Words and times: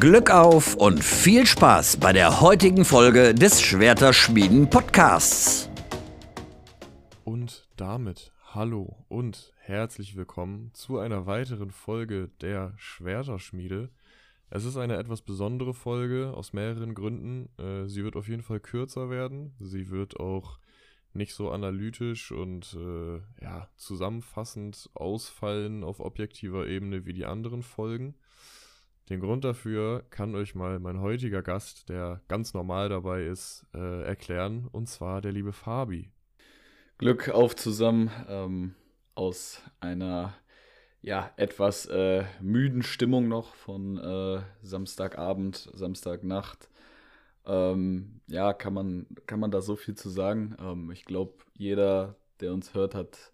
Glück 0.00 0.30
auf 0.30 0.76
und 0.76 1.04
viel 1.04 1.44
Spaß 1.44 1.98
bei 1.98 2.14
der 2.14 2.40
heutigen 2.40 2.86
Folge 2.86 3.34
des 3.34 3.60
Schwerterschmieden 3.60 4.70
Podcasts. 4.70 5.68
Und 7.22 7.68
damit 7.76 8.32
hallo 8.54 8.96
und 9.08 9.52
herzlich 9.58 10.16
willkommen 10.16 10.70
zu 10.72 10.98
einer 10.98 11.26
weiteren 11.26 11.70
Folge 11.70 12.30
der 12.40 12.72
Schwerterschmiede. 12.78 13.90
Es 14.48 14.64
ist 14.64 14.78
eine 14.78 14.96
etwas 14.96 15.20
besondere 15.20 15.74
Folge 15.74 16.32
aus 16.34 16.54
mehreren 16.54 16.94
Gründen. 16.94 17.50
Äh, 17.58 17.86
sie 17.86 18.02
wird 18.02 18.16
auf 18.16 18.26
jeden 18.26 18.42
Fall 18.42 18.60
kürzer 18.60 19.10
werden. 19.10 19.52
Sie 19.60 19.90
wird 19.90 20.18
auch 20.18 20.60
nicht 21.12 21.34
so 21.34 21.50
analytisch 21.50 22.32
und 22.32 22.74
äh, 22.74 23.18
ja, 23.44 23.68
zusammenfassend 23.76 24.88
ausfallen 24.94 25.84
auf 25.84 26.00
objektiver 26.00 26.66
Ebene 26.66 27.04
wie 27.04 27.12
die 27.12 27.26
anderen 27.26 27.62
Folgen. 27.62 28.14
Den 29.10 29.18
Grund 29.18 29.44
dafür 29.44 30.04
kann 30.10 30.36
euch 30.36 30.54
mal 30.54 30.78
mein 30.78 31.00
heutiger 31.00 31.42
Gast, 31.42 31.88
der 31.88 32.20
ganz 32.28 32.54
normal 32.54 32.88
dabei 32.88 33.24
ist, 33.24 33.66
äh, 33.74 34.04
erklären, 34.04 34.68
und 34.70 34.88
zwar 34.88 35.20
der 35.20 35.32
liebe 35.32 35.52
Fabi. 35.52 36.12
Glück 36.96 37.28
auf 37.28 37.56
zusammen 37.56 38.08
ähm, 38.28 38.74
aus 39.16 39.62
einer 39.80 40.34
ja 41.02 41.32
etwas 41.36 41.86
äh, 41.86 42.24
müden 42.40 42.84
Stimmung 42.84 43.26
noch 43.26 43.56
von 43.56 43.98
äh, 43.98 44.42
Samstagabend, 44.62 45.70
Samstagnacht. 45.74 46.70
Ähm, 47.46 48.20
ja, 48.28 48.52
kann 48.52 48.74
man, 48.74 49.06
kann 49.26 49.40
man 49.40 49.50
da 49.50 49.60
so 49.60 49.74
viel 49.74 49.96
zu 49.96 50.08
sagen. 50.08 50.54
Ähm, 50.60 50.92
ich 50.92 51.04
glaube, 51.04 51.32
jeder, 51.54 52.14
der 52.38 52.52
uns 52.52 52.74
hört, 52.74 52.94
hat 52.94 53.32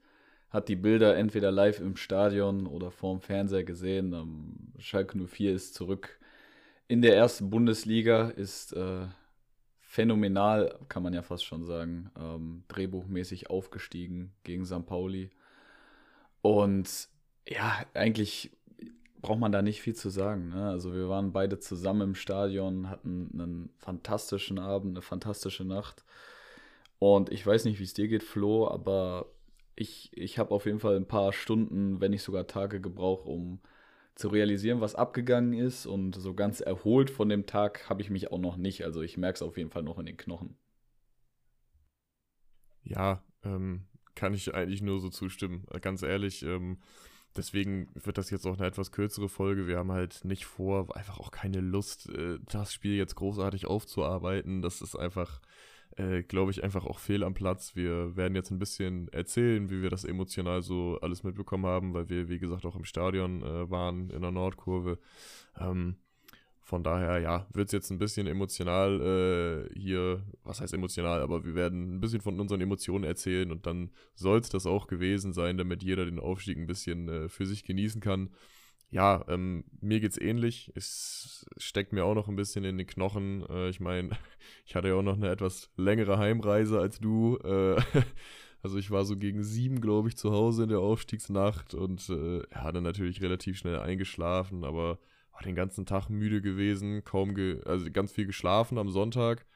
hat 0.56 0.68
die 0.68 0.76
Bilder 0.76 1.16
entweder 1.16 1.52
live 1.52 1.80
im 1.80 1.96
Stadion 1.96 2.66
oder 2.66 2.90
vorm 2.90 3.20
Fernseher 3.20 3.62
gesehen. 3.62 4.14
Ähm, 4.14 4.72
Schalke 4.78 5.18
04 5.18 5.52
ist 5.52 5.74
zurück 5.74 6.18
in 6.88 7.02
der 7.02 7.14
ersten 7.14 7.50
Bundesliga, 7.50 8.30
ist 8.30 8.72
äh, 8.72 9.06
phänomenal, 9.80 10.78
kann 10.88 11.02
man 11.02 11.12
ja 11.12 11.20
fast 11.20 11.44
schon 11.44 11.64
sagen, 11.64 12.10
ähm, 12.18 12.64
drehbuchmäßig 12.68 13.50
aufgestiegen 13.50 14.32
gegen 14.44 14.64
St. 14.64 14.86
Pauli. 14.86 15.30
Und 16.40 17.08
ja, 17.46 17.84
eigentlich 17.92 18.50
braucht 19.20 19.40
man 19.40 19.52
da 19.52 19.60
nicht 19.60 19.82
viel 19.82 19.94
zu 19.94 20.08
sagen. 20.08 20.48
Ne? 20.48 20.70
Also 20.70 20.94
wir 20.94 21.10
waren 21.10 21.32
beide 21.32 21.58
zusammen 21.58 22.00
im 22.00 22.14
Stadion, 22.14 22.88
hatten 22.88 23.28
einen 23.34 23.70
fantastischen 23.76 24.58
Abend, 24.58 24.96
eine 24.96 25.02
fantastische 25.02 25.64
Nacht. 25.64 26.04
Und 26.98 27.30
ich 27.30 27.46
weiß 27.46 27.66
nicht, 27.66 27.78
wie 27.78 27.84
es 27.84 27.92
dir 27.92 28.08
geht, 28.08 28.22
Flo, 28.22 28.68
aber 28.68 29.26
ich, 29.76 30.10
ich 30.12 30.38
habe 30.38 30.50
auf 30.50 30.66
jeden 30.66 30.80
Fall 30.80 30.96
ein 30.96 31.06
paar 31.06 31.32
Stunden, 31.32 32.00
wenn 32.00 32.10
nicht 32.10 32.22
sogar 32.22 32.46
Tage 32.46 32.80
gebraucht, 32.80 33.26
um 33.26 33.60
zu 34.14 34.28
realisieren, 34.28 34.80
was 34.80 34.94
abgegangen 34.94 35.52
ist. 35.52 35.86
Und 35.86 36.14
so 36.14 36.34
ganz 36.34 36.60
erholt 36.60 37.10
von 37.10 37.28
dem 37.28 37.46
Tag 37.46 37.88
habe 37.90 38.00
ich 38.00 38.08
mich 38.08 38.32
auch 38.32 38.38
noch 38.38 38.56
nicht. 38.56 38.84
Also 38.84 39.02
ich 39.02 39.18
merke 39.18 39.36
es 39.36 39.42
auf 39.42 39.58
jeden 39.58 39.70
Fall 39.70 39.82
noch 39.82 39.98
in 39.98 40.06
den 40.06 40.16
Knochen. 40.16 40.56
Ja, 42.82 43.22
ähm, 43.44 43.84
kann 44.14 44.32
ich 44.32 44.54
eigentlich 44.54 44.80
nur 44.80 45.00
so 45.00 45.10
zustimmen. 45.10 45.66
Ganz 45.82 46.02
ehrlich, 46.02 46.42
ähm, 46.42 46.78
deswegen 47.36 47.90
wird 47.94 48.16
das 48.16 48.30
jetzt 48.30 48.46
auch 48.46 48.56
eine 48.56 48.66
etwas 48.66 48.92
kürzere 48.92 49.28
Folge. 49.28 49.66
Wir 49.66 49.76
haben 49.76 49.92
halt 49.92 50.24
nicht 50.24 50.46
vor, 50.46 50.96
einfach 50.96 51.18
auch 51.20 51.30
keine 51.30 51.60
Lust, 51.60 52.08
äh, 52.08 52.38
das 52.46 52.72
Spiel 52.72 52.94
jetzt 52.94 53.16
großartig 53.16 53.66
aufzuarbeiten. 53.66 54.62
Das 54.62 54.80
ist 54.80 54.96
einfach 54.96 55.42
äh, 55.96 56.22
glaube 56.22 56.50
ich, 56.50 56.62
einfach 56.64 56.84
auch 56.84 56.98
fehl 56.98 57.24
am 57.24 57.34
Platz. 57.34 57.76
Wir 57.76 58.16
werden 58.16 58.34
jetzt 58.34 58.50
ein 58.50 58.58
bisschen 58.58 59.08
erzählen, 59.08 59.70
wie 59.70 59.82
wir 59.82 59.90
das 59.90 60.04
emotional 60.04 60.62
so 60.62 60.98
alles 61.00 61.22
mitbekommen 61.22 61.66
haben, 61.66 61.94
weil 61.94 62.08
wir, 62.08 62.28
wie 62.28 62.38
gesagt, 62.38 62.64
auch 62.66 62.76
im 62.76 62.84
Stadion 62.84 63.42
äh, 63.42 63.70
waren, 63.70 64.10
in 64.10 64.22
der 64.22 64.30
Nordkurve. 64.30 64.98
Ähm, 65.58 65.96
von 66.60 66.82
daher, 66.82 67.20
ja, 67.20 67.46
wird 67.52 67.68
es 67.68 67.72
jetzt 67.72 67.90
ein 67.90 67.98
bisschen 67.98 68.26
emotional 68.26 69.68
äh, 69.70 69.78
hier, 69.78 70.24
was 70.42 70.60
heißt 70.60 70.74
emotional, 70.74 71.20
aber 71.20 71.44
wir 71.44 71.54
werden 71.54 71.96
ein 71.96 72.00
bisschen 72.00 72.20
von 72.20 72.40
unseren 72.40 72.60
Emotionen 72.60 73.04
erzählen 73.04 73.52
und 73.52 73.66
dann 73.66 73.90
soll 74.16 74.40
es 74.40 74.48
das 74.48 74.66
auch 74.66 74.88
gewesen 74.88 75.32
sein, 75.32 75.58
damit 75.58 75.84
jeder 75.84 76.04
den 76.04 76.18
Aufstieg 76.18 76.58
ein 76.58 76.66
bisschen 76.66 77.08
äh, 77.08 77.28
für 77.28 77.46
sich 77.46 77.62
genießen 77.62 78.00
kann 78.00 78.30
ja, 78.90 79.24
ähm, 79.28 79.64
mir 79.80 80.00
geht's 80.00 80.18
ähnlich. 80.18 80.72
Es 80.74 81.46
steckt 81.56 81.92
mir 81.92 82.04
auch 82.04 82.14
noch 82.14 82.28
ein 82.28 82.36
bisschen 82.36 82.64
in 82.64 82.78
den 82.78 82.86
Knochen. 82.86 83.44
Äh, 83.48 83.68
ich 83.68 83.80
meine, 83.80 84.10
ich 84.66 84.74
hatte 84.74 84.88
ja 84.88 84.94
auch 84.94 85.02
noch 85.02 85.16
eine 85.16 85.30
etwas 85.30 85.70
längere 85.76 86.18
Heimreise 86.18 86.80
als 86.80 87.00
du. 87.00 87.36
Äh, 87.38 87.80
also 88.62 88.78
ich 88.78 88.90
war 88.90 89.04
so 89.04 89.16
gegen 89.16 89.42
sieben, 89.42 89.80
glaube 89.80 90.08
ich, 90.08 90.16
zu 90.16 90.32
Hause 90.32 90.64
in 90.64 90.68
der 90.68 90.80
Aufstiegsnacht 90.80 91.74
und 91.74 92.08
äh, 92.08 92.42
ja, 92.52 92.72
natürlich 92.72 93.22
relativ 93.22 93.58
schnell 93.58 93.78
eingeschlafen, 93.78 94.64
aber 94.64 94.98
war 95.32 95.42
den 95.42 95.54
ganzen 95.54 95.84
Tag 95.84 96.08
müde 96.08 96.40
gewesen, 96.40 97.04
kaum, 97.04 97.34
ge 97.34 97.60
also 97.64 97.90
ganz 97.90 98.12
viel 98.12 98.26
geschlafen 98.26 98.78
am 98.78 98.88
Sonntag 98.88 99.46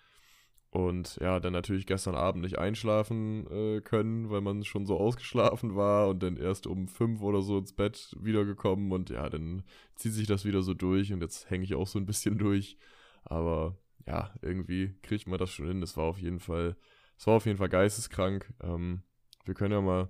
und 0.71 1.17
ja, 1.21 1.41
dann 1.41 1.53
natürlich 1.53 1.85
gestern 1.85 2.15
Abend 2.15 2.43
nicht 2.43 2.59
einschlafen 2.59 3.47
äh, 3.51 3.81
können, 3.81 4.31
weil 4.31 4.41
man 4.41 4.65
schon 4.65 4.87
so 4.87 4.99
ausgeschlafen 4.99 5.75
war 5.75 6.09
und 6.09 6.23
dann 6.23 6.37
erst 6.37 6.67
um 6.69 6.87
fünf 6.87 7.23
oder 7.23 7.43
so 7.43 7.59
ins 7.59 7.73
Bett 7.73 8.15
wiedergekommen 8.21 8.93
und 8.93 9.11
ja, 9.11 9.29
dann 9.29 9.65
zieht 9.97 10.13
sich 10.13 10.29
das 10.29 10.45
wieder 10.45 10.63
so 10.63 10.73
durch 10.75 11.13
und 11.13 11.23
jetzt 11.23 11.51
hänge 11.51 11.65
ich 11.65 11.75
auch 11.75 11.89
so 11.89 11.99
ein 11.99 12.07
bisschen 12.07 12.39
durch. 12.39 12.79
Aber 13.25 13.77
ja, 14.07 14.33
irgendwie 14.43 14.95
kriegt 15.03 15.27
man 15.27 15.39
das 15.39 15.51
schon 15.51 15.67
hin. 15.67 15.83
Es 15.83 15.97
war 15.97 16.05
auf 16.05 16.19
jeden 16.21 16.41
Fall, 16.41 16.77
es 17.19 17.27
war 17.27 17.35
auf 17.35 17.47
jeden 17.47 17.59
Fall 17.59 17.69
geisteskrank. 17.69 18.53
Ähm, 18.63 19.03
wir 19.45 19.55
können 19.55 19.73
ja 19.73 19.81
mal 19.81 20.09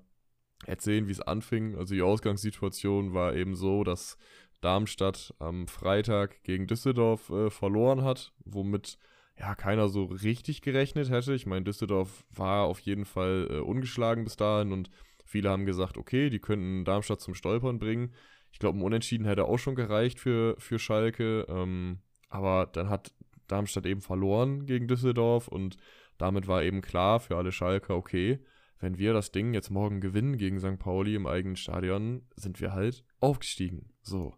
erzählen, 0.66 1.08
wie 1.08 1.12
es 1.12 1.22
anfing. 1.22 1.76
Also 1.76 1.94
die 1.94 2.02
Ausgangssituation 2.02 3.14
war 3.14 3.34
eben 3.34 3.54
so, 3.56 3.82
dass 3.82 4.18
Darmstadt 4.60 5.34
am 5.38 5.66
Freitag 5.68 6.42
gegen 6.42 6.66
Düsseldorf 6.66 7.30
äh, 7.30 7.48
verloren 7.48 8.04
hat, 8.04 8.34
womit 8.44 8.98
ja, 9.38 9.54
keiner 9.54 9.88
so 9.88 10.04
richtig 10.04 10.62
gerechnet 10.62 11.10
hätte. 11.10 11.34
Ich 11.34 11.46
meine, 11.46 11.64
Düsseldorf 11.64 12.24
war 12.30 12.64
auf 12.64 12.80
jeden 12.80 13.04
Fall 13.04 13.48
äh, 13.50 13.58
ungeschlagen 13.58 14.24
bis 14.24 14.36
dahin 14.36 14.72
und 14.72 14.90
viele 15.24 15.50
haben 15.50 15.66
gesagt, 15.66 15.96
okay, 15.96 16.30
die 16.30 16.40
könnten 16.40 16.84
Darmstadt 16.84 17.20
zum 17.20 17.34
Stolpern 17.34 17.78
bringen. 17.78 18.12
Ich 18.52 18.58
glaube, 18.58 18.78
ein 18.78 18.82
Unentschieden 18.82 19.26
hätte 19.26 19.44
auch 19.44 19.58
schon 19.58 19.74
gereicht 19.74 20.18
für, 20.18 20.56
für 20.58 20.78
Schalke. 20.78 21.46
Ähm, 21.48 22.00
aber 22.28 22.66
dann 22.66 22.90
hat 22.90 23.12
Darmstadt 23.46 23.86
eben 23.86 24.00
verloren 24.00 24.66
gegen 24.66 24.88
Düsseldorf 24.88 25.48
und 25.48 25.76
damit 26.18 26.46
war 26.46 26.62
eben 26.62 26.82
klar 26.82 27.20
für 27.20 27.36
alle 27.36 27.52
Schalker, 27.52 27.96
okay, 27.96 28.40
wenn 28.78 28.98
wir 28.98 29.12
das 29.12 29.32
Ding 29.32 29.52
jetzt 29.52 29.70
morgen 29.70 30.00
gewinnen 30.00 30.38
gegen 30.38 30.58
St. 30.58 30.78
Pauli 30.78 31.14
im 31.14 31.26
eigenen 31.26 31.56
Stadion, 31.56 32.22
sind 32.36 32.60
wir 32.60 32.72
halt 32.72 33.04
aufgestiegen. 33.20 33.92
So. 34.02 34.34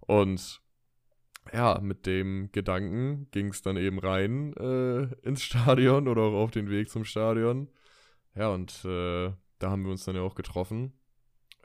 Und 0.00 0.61
ja, 1.52 1.80
mit 1.80 2.06
dem 2.06 2.50
Gedanken 2.52 3.28
ging 3.30 3.48
es 3.48 3.62
dann 3.62 3.76
eben 3.76 3.98
rein 3.98 4.54
äh, 4.56 5.02
ins 5.26 5.42
Stadion 5.42 6.08
oder 6.08 6.22
auch 6.22 6.44
auf 6.44 6.50
den 6.50 6.70
Weg 6.70 6.90
zum 6.90 7.04
Stadion. 7.04 7.68
Ja, 8.34 8.48
und 8.50 8.84
äh, 8.84 9.32
da 9.58 9.70
haben 9.70 9.84
wir 9.84 9.90
uns 9.90 10.04
dann 10.04 10.16
ja 10.16 10.22
auch 10.22 10.34
getroffen. 10.34 10.92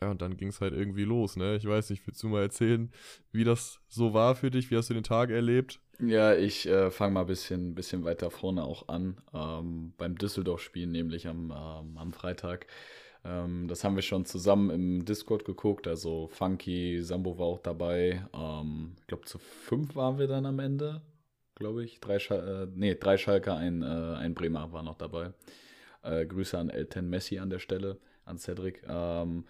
Ja, 0.02 0.12
und 0.12 0.22
dann 0.22 0.38
ging 0.38 0.50
es 0.50 0.62
halt 0.62 0.74
irgendwie 0.74 1.06
los, 1.06 1.38
ne? 1.38 1.56
Ich 1.56 1.66
weiß 1.66 1.90
nicht, 1.90 2.06
willst 2.06 2.22
du 2.22 2.28
mal 2.28 2.44
erzählen, 2.44 2.92
wie 3.32 3.44
das 3.44 3.80
so 3.88 4.14
war 4.14 4.36
für 4.36 4.52
dich? 4.52 4.70
Wie 4.70 4.78
hast 4.78 4.90
du 4.90 4.94
den 4.94 5.04
Tag 5.04 5.32
erlebt? 5.32 5.80
Ja, 6.00 6.36
ich 6.36 6.68
äh, 6.68 6.92
fange 6.92 7.14
mal 7.14 7.22
ein 7.22 7.28
bisschen, 7.28 7.74
bisschen 7.74 8.04
weiter 8.04 8.30
vorne 8.30 8.64
auch 8.64 8.88
an. 8.88 9.18
Ähm, 9.34 9.94
beim 9.98 10.16
Düsseldorf-Spiel, 10.16 10.86
nämlich 10.86 11.28
am, 11.28 11.52
ähm, 11.52 11.98
am 11.98 12.14
Freitag. 12.14 12.68
Ähm, 13.24 13.68
das 13.68 13.84
haben 13.84 13.96
wir 13.96 14.04
schon 14.04 14.26
zusammen 14.26 14.70
im 14.70 15.06
Discord 15.06 15.46
geguckt. 15.46 15.88
Also 15.88 16.28
Funky, 16.28 17.02
Sambo 17.02 17.38
war 17.38 17.46
auch 17.46 17.60
dabei. 17.60 18.26
Ähm, 18.34 18.96
ich 19.00 19.08
glaube, 19.08 19.26
zu 19.26 19.40
fünf 19.40 19.96
waren 19.96 20.18
wir 20.18 20.28
dann 20.28 20.46
am 20.46 20.60
Ende, 20.60 21.02
glaube 21.56 21.84
ich. 21.84 22.00
Drei, 22.00 22.20
Schal 22.20 22.68
äh, 22.70 22.72
nee, 22.76 22.96
drei 22.96 23.18
Schalker, 23.18 23.56
ein, 23.56 23.82
äh, 23.82 23.86
ein 23.86 24.34
Bremer 24.34 24.72
war 24.72 24.84
noch 24.84 24.98
dabei. 24.98 25.34
Äh, 26.04 26.26
Grüße 26.26 26.58
an 26.58 26.70
Elton 26.70 27.10
Messi 27.10 27.40
an 27.40 27.50
der 27.50 27.60
Stelle, 27.60 28.00
an 28.26 28.38
Cedric. 28.38 28.84
Ähm, 28.88 29.46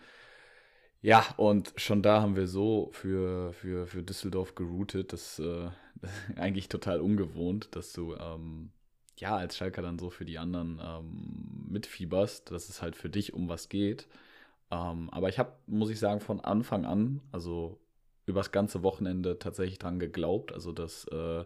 ja, 1.01 1.23
und 1.37 1.73
schon 1.77 2.01
da 2.01 2.21
haben 2.21 2.35
wir 2.35 2.47
so 2.47 2.89
für, 2.91 3.53
für, 3.53 3.87
für 3.87 4.03
Düsseldorf 4.03 4.55
geroutet. 4.55 5.13
Das, 5.13 5.39
äh, 5.39 5.69
das 6.01 6.11
ist 6.29 6.37
eigentlich 6.37 6.69
total 6.69 7.01
ungewohnt, 7.01 7.75
dass 7.75 7.93
du 7.93 8.15
ähm, 8.15 8.71
ja, 9.17 9.35
als 9.35 9.57
Schalker 9.57 9.81
dann 9.81 9.99
so 9.99 10.09
für 10.09 10.25
die 10.25 10.37
anderen 10.37 10.79
ähm, 10.83 11.65
mitfieberst, 11.69 12.51
dass 12.51 12.69
es 12.69 12.81
halt 12.81 12.95
für 12.95 13.09
dich 13.09 13.33
um 13.33 13.49
was 13.49 13.69
geht. 13.69 14.07
Ähm, 14.71 15.09
aber 15.11 15.29
ich 15.29 15.39
habe, 15.39 15.53
muss 15.65 15.89
ich 15.89 15.99
sagen, 15.99 16.19
von 16.19 16.39
Anfang 16.39 16.85
an, 16.85 17.21
also 17.31 17.79
übers 18.25 18.51
ganze 18.51 18.83
Wochenende 18.83 19.39
tatsächlich 19.39 19.79
dran 19.79 19.99
geglaubt, 19.99 20.53
also 20.53 20.71
dass 20.71 21.05
äh, 21.05 21.45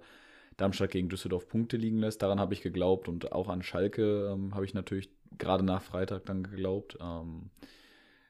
Darmstadt 0.57 0.91
gegen 0.91 1.09
Düsseldorf 1.09 1.47
Punkte 1.47 1.77
liegen 1.77 1.99
lässt. 1.99 2.21
Daran 2.21 2.39
habe 2.39 2.53
ich 2.53 2.61
geglaubt 2.61 3.07
und 3.07 3.31
auch 3.31 3.47
an 3.49 3.63
Schalke 3.63 4.31
ähm, 4.33 4.53
habe 4.53 4.65
ich 4.65 4.73
natürlich 4.73 5.09
gerade 5.37 5.63
nach 5.63 5.81
Freitag 5.81 6.25
dann 6.25 6.43
geglaubt. 6.43 6.97
Ähm, 6.99 7.49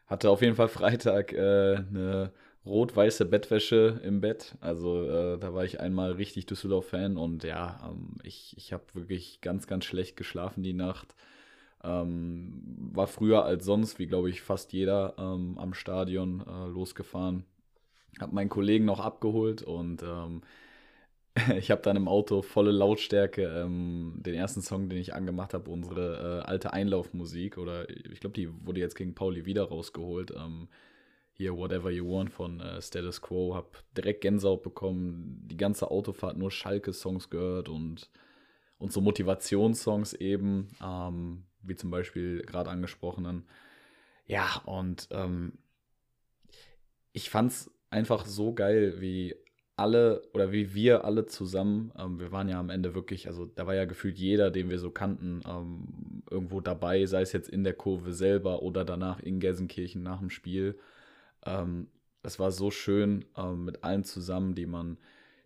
hatte 0.07 0.29
auf 0.29 0.41
jeden 0.41 0.55
Fall 0.55 0.67
Freitag 0.67 1.33
äh, 1.33 1.77
eine 1.77 2.31
rot-weiße 2.65 3.25
Bettwäsche 3.25 3.99
im 4.03 4.21
Bett. 4.21 4.55
Also 4.61 5.03
äh, 5.09 5.39
da 5.39 5.53
war 5.53 5.65
ich 5.65 5.79
einmal 5.79 6.13
richtig 6.13 6.45
Düsseldorf-Fan 6.45 7.17
und 7.17 7.43
ja, 7.43 7.79
ähm, 7.89 8.15
ich, 8.23 8.55
ich 8.57 8.73
habe 8.73 8.83
wirklich 8.93 9.41
ganz, 9.41 9.67
ganz 9.67 9.85
schlecht 9.85 10.15
geschlafen 10.15 10.63
die 10.63 10.73
Nacht. 10.73 11.15
Ähm, 11.83 12.89
war 12.93 13.07
früher 13.07 13.43
als 13.45 13.65
sonst, 13.65 13.97
wie 13.97 14.07
glaube 14.07 14.29
ich 14.29 14.41
fast 14.41 14.73
jeder 14.73 15.15
ähm, 15.17 15.57
am 15.57 15.73
Stadion 15.73 16.41
äh, 16.47 16.67
losgefahren. 16.67 17.45
Habe 18.19 18.35
meinen 18.35 18.49
Kollegen 18.49 18.85
noch 18.85 18.99
abgeholt 18.99 19.63
und 19.63 20.03
ähm, 20.03 20.41
ich 21.57 21.71
habe 21.71 21.81
dann 21.81 21.95
im 21.95 22.07
Auto 22.07 22.43
volle 22.43 22.71
Lautstärke 22.71 23.43
ähm, 23.43 24.15
den 24.17 24.35
ersten 24.35 24.61
Song, 24.61 24.89
den 24.89 24.99
ich 24.99 25.15
angemacht 25.15 25.55
habe, 25.55 25.71
unsere 25.71 26.41
äh, 26.43 26.47
alte 26.47 26.73
Einlaufmusik 26.73 27.57
oder 27.57 27.89
ich 27.89 28.19
glaube, 28.19 28.35
die 28.35 28.49
wurde 28.65 28.81
jetzt 28.81 28.95
gegen 28.95 29.15
Pauli 29.15 29.45
wieder 29.45 29.63
rausgeholt. 29.63 30.31
Ähm, 30.31 30.67
hier 31.41 31.57
Whatever 31.57 31.89
You 31.89 32.07
Want 32.07 32.31
von 32.31 32.59
äh, 32.59 32.81
Status 32.81 33.21
Quo, 33.21 33.55
habe 33.55 33.69
direkt 33.97 34.21
Gänsehaut 34.21 34.61
bekommen, 34.61 35.41
die 35.47 35.57
ganze 35.57 35.89
Autofahrt 35.89 36.37
nur 36.37 36.51
Schalke-Songs 36.51 37.29
gehört 37.29 37.67
und, 37.67 38.09
und 38.77 38.93
so 38.93 39.01
Motivationssongs 39.01 40.13
eben, 40.13 40.67
ähm, 40.83 41.43
wie 41.63 41.75
zum 41.75 41.89
Beispiel 41.89 42.41
gerade 42.43 42.69
angesprochenen. 42.69 43.47
Ja, 44.25 44.61
und 44.65 45.07
ähm, 45.11 45.53
ich 47.11 47.29
fand's 47.29 47.71
einfach 47.89 48.25
so 48.25 48.53
geil, 48.53 49.01
wie 49.01 49.35
alle 49.75 50.21
oder 50.33 50.51
wie 50.51 50.75
wir 50.75 51.05
alle 51.05 51.25
zusammen, 51.25 51.91
ähm, 51.97 52.19
wir 52.19 52.31
waren 52.31 52.49
ja 52.49 52.59
am 52.59 52.69
Ende 52.69 52.93
wirklich, 52.93 53.27
also 53.27 53.47
da 53.47 53.65
war 53.65 53.73
ja 53.73 53.85
gefühlt 53.85 54.17
jeder, 54.17 54.51
den 54.51 54.69
wir 54.69 54.77
so 54.77 54.91
kannten, 54.91 55.41
ähm, 55.47 56.23
irgendwo 56.29 56.61
dabei, 56.61 57.05
sei 57.07 57.21
es 57.21 57.33
jetzt 57.33 57.49
in 57.49 57.63
der 57.63 57.73
Kurve 57.73 58.13
selber 58.13 58.61
oder 58.61 58.85
danach 58.85 59.19
in 59.19 59.39
Gelsenkirchen 59.39 60.03
nach 60.03 60.19
dem 60.19 60.29
Spiel. 60.29 60.77
Ähm, 61.45 61.87
das 62.23 62.39
war 62.39 62.51
so 62.51 62.71
schön 62.71 63.25
ähm, 63.37 63.65
mit 63.65 63.83
allen 63.83 64.03
zusammen, 64.03 64.55
die 64.55 64.65
man, 64.65 64.97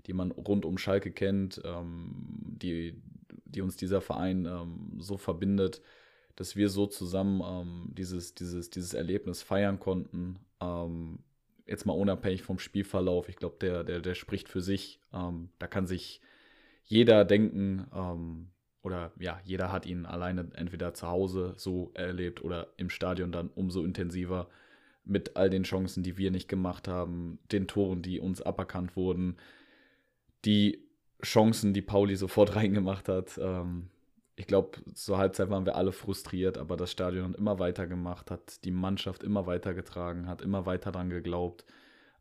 die 0.08 0.14
man 0.14 0.32
rund 0.32 0.66
um 0.66 0.78
Schalke 0.78 1.12
kennt, 1.12 1.62
ähm, 1.64 2.14
die, 2.62 3.02
die 3.46 3.62
uns 3.62 3.78
dieser 3.78 4.02
Verein 4.02 4.46
ähm, 4.46 4.98
so 5.00 5.18
verbindet, 5.18 5.82
dass 6.36 6.56
wir 6.56 6.68
so 6.70 6.86
zusammen 6.86 7.94
dieses, 7.96 8.36
dieses, 8.36 8.70
dieses 8.70 8.94
Erlebnis 8.94 9.42
feiern 9.42 9.80
konnten 9.80 10.38
jetzt 11.66 11.86
mal 11.86 11.94
unabhängig 11.94 12.44
vom 12.44 12.60
Spielverlauf, 12.60 13.30
ich 13.30 13.36
glaube, 13.36 13.58
der, 13.60 13.84
der, 13.84 14.00
der 14.00 14.16
spricht 14.16 14.50
für 14.50 14.62
sich. 14.62 15.00
Ähm, 15.14 15.50
da 15.60 15.68
kann 15.68 15.88
sich 15.88 16.22
jeder 16.84 17.26
denken, 17.26 17.88
ähm, 17.94 18.52
oder 18.84 19.12
ja, 19.20 19.40
jeder 19.44 19.72
hat 19.72 19.86
ihn 19.86 20.06
alleine 20.06 20.52
entweder 20.54 20.94
zu 20.94 21.08
Hause 21.08 21.56
so 21.58 21.92
erlebt 21.96 22.44
oder 22.44 22.68
im 22.78 22.90
Stadion 22.90 23.32
dann 23.32 23.50
umso 23.50 23.84
intensiver 23.84 24.48
mit 25.06 25.36
all 25.36 25.50
den 25.50 25.64
Chancen, 25.64 26.04
die 26.04 26.18
wir 26.18 26.32
nicht 26.32 26.48
gemacht 26.48 26.88
haben, 26.88 27.40
den 27.52 27.68
Toren, 27.68 28.02
die 28.02 28.20
uns 28.20 28.42
aberkannt 28.42 28.96
wurden, 28.96 29.38
die 30.46 30.84
Chancen, 31.24 31.74
die 31.74 31.82
Pauli 31.82 32.16
sofort 32.16 32.56
reingemacht 32.56 33.10
hat. 33.10 33.38
Ähm, 33.42 33.90
ich 34.36 34.48
glaube, 34.48 34.80
zur 34.94 35.18
Halbzeit 35.18 35.50
waren 35.50 35.66
wir 35.66 35.76
alle 35.76 35.94
frustriert, 35.94 36.58
aber 36.58 36.76
das 36.76 36.92
Stadion 36.92 37.30
hat 37.30 37.38
immer 37.38 37.60
weiter 37.60 37.88
gemacht, 37.88 38.32
hat 38.32 38.64
die 38.66 38.72
Mannschaft 38.72 39.24
immer 39.24 39.46
weiter 39.48 39.74
getragen, 39.74 40.28
hat 40.28 40.42
immer 40.42 40.66
weiter 40.66 40.92
dran 40.92 41.10
geglaubt. 41.10 41.66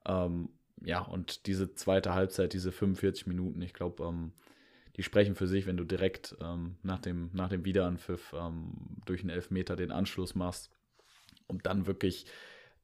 Ähm, 0.07 0.51
ja, 0.85 1.01
und 1.01 1.47
diese 1.47 1.75
zweite 1.75 2.15
Halbzeit, 2.15 2.53
diese 2.53 2.71
45 2.71 3.27
Minuten, 3.27 3.63
ich 3.63 3.73
glaube, 3.73 4.05
ähm, 4.05 4.33
die 4.97 5.03
sprechen 5.03 5.35
für 5.35 5.49
sich, 5.49 5.67
wenn 5.67 5.77
du 5.77 5.85
direkt 5.85 6.37
ähm, 6.41 6.77
nach, 6.83 7.01
dem, 7.01 7.31
nach 7.33 7.49
dem 7.49 7.65
Wiederanpfiff 7.65 8.33
ähm, 8.37 8.73
durch 9.07 9.21
einen 9.21 9.31
Elfmeter 9.31 9.75
den 9.75 9.91
Anschluss 9.91 10.35
machst 10.35 10.71
und 11.49 11.67
dann 11.67 11.87
wirklich 11.87 12.27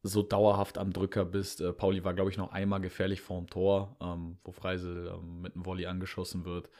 so 0.03 0.23
dauerhaft 0.23 0.79
am 0.79 0.93
Drücker 0.93 1.25
bist. 1.25 1.61
Äh, 1.61 1.73
Pauli 1.73 2.05
war, 2.05 2.15
glaube 2.15 2.31
ich, 2.31 2.39
noch 2.39 2.53
einmal 2.53 2.81
gefährlich 2.81 3.21
vorm 3.21 3.49
Tor, 3.49 3.97
ähm, 4.01 4.39
wo 4.45 4.53
Freisel 4.53 5.13
ähm, 5.15 5.43
mit 5.43 5.55
einem 5.55 5.67
Volley 5.67 5.87
angeschossen 5.87 6.45
wird 6.45 6.71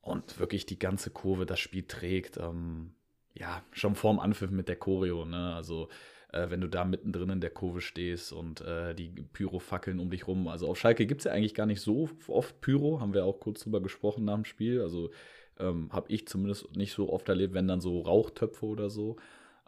und 0.00 0.38
wirklich 0.38 0.66
die 0.66 0.78
ganze 0.78 1.10
Kurve 1.10 1.46
das 1.46 1.58
Spiel 1.58 1.84
trägt. 1.86 2.36
Ähm, 2.36 2.94
ja, 3.34 3.62
schon 3.72 3.96
vorm 3.96 4.18
Anpfiff 4.18 4.50
mit 4.50 4.68
der 4.68 4.76
Choreo, 4.76 5.24
ne? 5.24 5.54
Also, 5.54 5.88
äh, 6.32 6.48
wenn 6.50 6.60
du 6.60 6.68
da 6.68 6.84
mittendrin 6.84 7.30
in 7.30 7.40
der 7.40 7.50
Kurve 7.50 7.80
stehst 7.80 8.32
und 8.32 8.60
äh, 8.62 8.94
die 8.94 9.10
Pyro-Fackeln 9.10 9.98
um 9.98 10.10
dich 10.10 10.26
rum. 10.26 10.48
Also, 10.48 10.68
auf 10.68 10.78
Schalke 10.78 11.06
gibt 11.06 11.20
es 11.20 11.24
ja 11.24 11.32
eigentlich 11.32 11.54
gar 11.54 11.66
nicht 11.66 11.80
so 11.80 12.08
oft 12.28 12.60
Pyro, 12.60 13.00
haben 13.00 13.12
wir 13.14 13.24
auch 13.24 13.40
kurz 13.40 13.64
drüber 13.64 13.82
gesprochen 13.82 14.24
nach 14.24 14.36
dem 14.36 14.44
Spiel. 14.44 14.80
Also, 14.80 15.10
ähm, 15.58 15.90
habe 15.92 16.10
ich 16.12 16.26
zumindest 16.28 16.74
nicht 16.76 16.92
so 16.92 17.12
oft 17.12 17.28
erlebt, 17.28 17.54
wenn 17.54 17.68
dann 17.68 17.80
so 17.80 18.00
Rauchtöpfe 18.00 18.66
oder 18.66 18.88
so. 18.90 19.16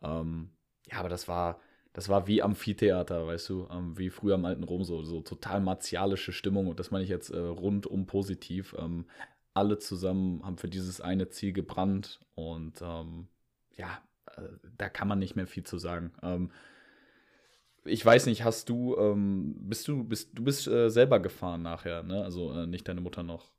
Ähm, 0.03 0.51
ja, 0.91 0.99
aber 0.99 1.09
das 1.09 1.29
war. 1.29 1.61
Das 1.99 2.09
war 2.09 2.29
wie 2.29 2.45
Amphitheater, 2.45 3.27
weißt 3.27 3.49
du, 3.49 3.67
ähm, 3.73 3.99
wie 3.99 4.09
früher 4.09 4.37
im 4.37 4.45
alten 4.45 4.63
Rom, 4.63 4.85
so, 4.85 5.03
so 5.03 5.21
total 5.21 5.61
martialische 5.61 6.31
Stimmung. 6.33 6.69
Und 6.69 6.79
das 6.79 6.93
meine 6.93 7.03
ich 7.03 7.11
jetzt 7.11 7.31
äh, 7.31 7.37
rundum 7.37 8.07
positiv. 8.07 8.77
Ähm, 8.79 9.07
alle 9.53 9.81
zusammen 9.81 10.45
haben 10.45 10.59
für 10.59 10.69
dieses 10.69 11.01
eine 11.01 11.29
Ziel 11.31 11.53
gebrannt 11.53 12.21
und 12.37 12.81
ähm, 12.83 13.27
ja, 13.77 14.01
äh, 14.37 14.43
da 14.77 14.89
kann 14.89 15.09
man 15.09 15.19
nicht 15.19 15.35
mehr 15.35 15.49
viel 15.49 15.65
zu 15.65 15.77
sagen. 15.79 16.13
Ähm, 16.23 16.53
ich 17.85 18.07
weiß 18.07 18.27
nicht, 18.27 18.45
hast 18.45 18.69
du, 18.69 18.97
ähm, 18.97 19.57
bist 19.59 19.89
du, 19.89 20.05
bist, 20.05 20.39
du 20.39 20.45
bist 20.45 20.69
äh, 20.69 20.91
selber 20.91 21.19
gefahren 21.19 21.63
nachher, 21.63 22.05
ne? 22.05 22.23
Also 22.23 22.53
äh, 22.53 22.69
nicht 22.69 22.87
deine 22.87 23.01
Mutter 23.01 23.25
noch. 23.25 23.51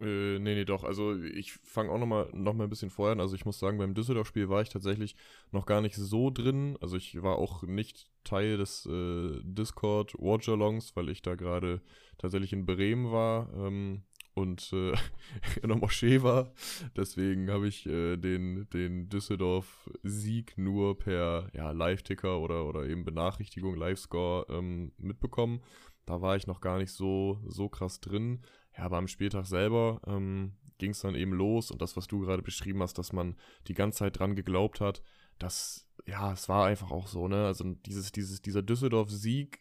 Äh, 0.00 0.38
nee, 0.38 0.54
nee, 0.54 0.64
doch. 0.64 0.84
Also 0.84 1.14
ich 1.16 1.52
fange 1.52 1.90
auch 1.90 1.98
nochmal 1.98 2.28
noch 2.32 2.52
mal 2.52 2.64
ein 2.64 2.70
bisschen 2.70 2.90
vorher 2.90 3.12
an. 3.12 3.20
Also 3.20 3.34
ich 3.34 3.46
muss 3.46 3.58
sagen, 3.58 3.78
beim 3.78 3.94
Düsseldorf-Spiel 3.94 4.48
war 4.48 4.60
ich 4.60 4.68
tatsächlich 4.68 5.16
noch 5.52 5.64
gar 5.64 5.80
nicht 5.80 5.96
so 5.96 6.30
drin. 6.30 6.76
Also 6.80 6.96
ich 6.96 7.22
war 7.22 7.36
auch 7.36 7.62
nicht 7.62 8.10
Teil 8.24 8.58
des 8.58 8.84
äh, 8.86 9.40
Discord 9.42 10.14
Watch-Alongs, 10.18 10.94
weil 10.96 11.08
ich 11.08 11.22
da 11.22 11.34
gerade 11.34 11.80
tatsächlich 12.18 12.52
in 12.52 12.66
Bremen 12.66 13.10
war 13.10 13.48
ähm, 13.54 14.02
und 14.34 14.70
äh, 14.74 14.92
in 15.62 15.68
der 15.68 15.78
Moschee 15.78 16.22
war. 16.22 16.52
Deswegen 16.94 17.50
habe 17.50 17.66
ich 17.66 17.86
äh, 17.86 18.18
den, 18.18 18.68
den 18.74 19.08
Düsseldorf-Sieg 19.08 20.58
nur 20.58 20.98
per 20.98 21.48
ja, 21.54 21.70
Live-Ticker 21.70 22.38
oder, 22.40 22.66
oder 22.66 22.84
eben 22.86 23.04
Benachrichtigung, 23.06 23.76
Live-Score 23.76 24.46
ähm, 24.50 24.92
mitbekommen. 24.98 25.62
Da 26.04 26.20
war 26.20 26.36
ich 26.36 26.46
noch 26.46 26.60
gar 26.60 26.78
nicht 26.78 26.92
so, 26.92 27.40
so 27.48 27.68
krass 27.68 28.00
drin. 28.00 28.42
Ja, 28.76 28.84
aber 28.84 28.98
am 28.98 29.08
Spieltag 29.08 29.46
selber 29.46 30.00
ähm, 30.06 30.52
ging 30.78 30.90
es 30.90 31.00
dann 31.00 31.14
eben 31.14 31.32
los 31.32 31.70
und 31.70 31.80
das, 31.80 31.96
was 31.96 32.06
du 32.06 32.20
gerade 32.20 32.42
beschrieben 32.42 32.82
hast, 32.82 32.98
dass 32.98 33.12
man 33.12 33.36
die 33.68 33.74
ganze 33.74 34.00
Zeit 34.00 34.18
dran 34.18 34.36
geglaubt 34.36 34.80
hat, 34.80 35.02
das, 35.38 35.88
ja, 36.06 36.32
es 36.32 36.48
war 36.48 36.66
einfach 36.66 36.90
auch 36.90 37.06
so, 37.06 37.28
ne? 37.28 37.46
Also 37.46 37.64
dieses, 37.86 38.12
dieses, 38.12 38.42
dieser 38.42 38.62
Düsseldorf-Sieg 38.62 39.60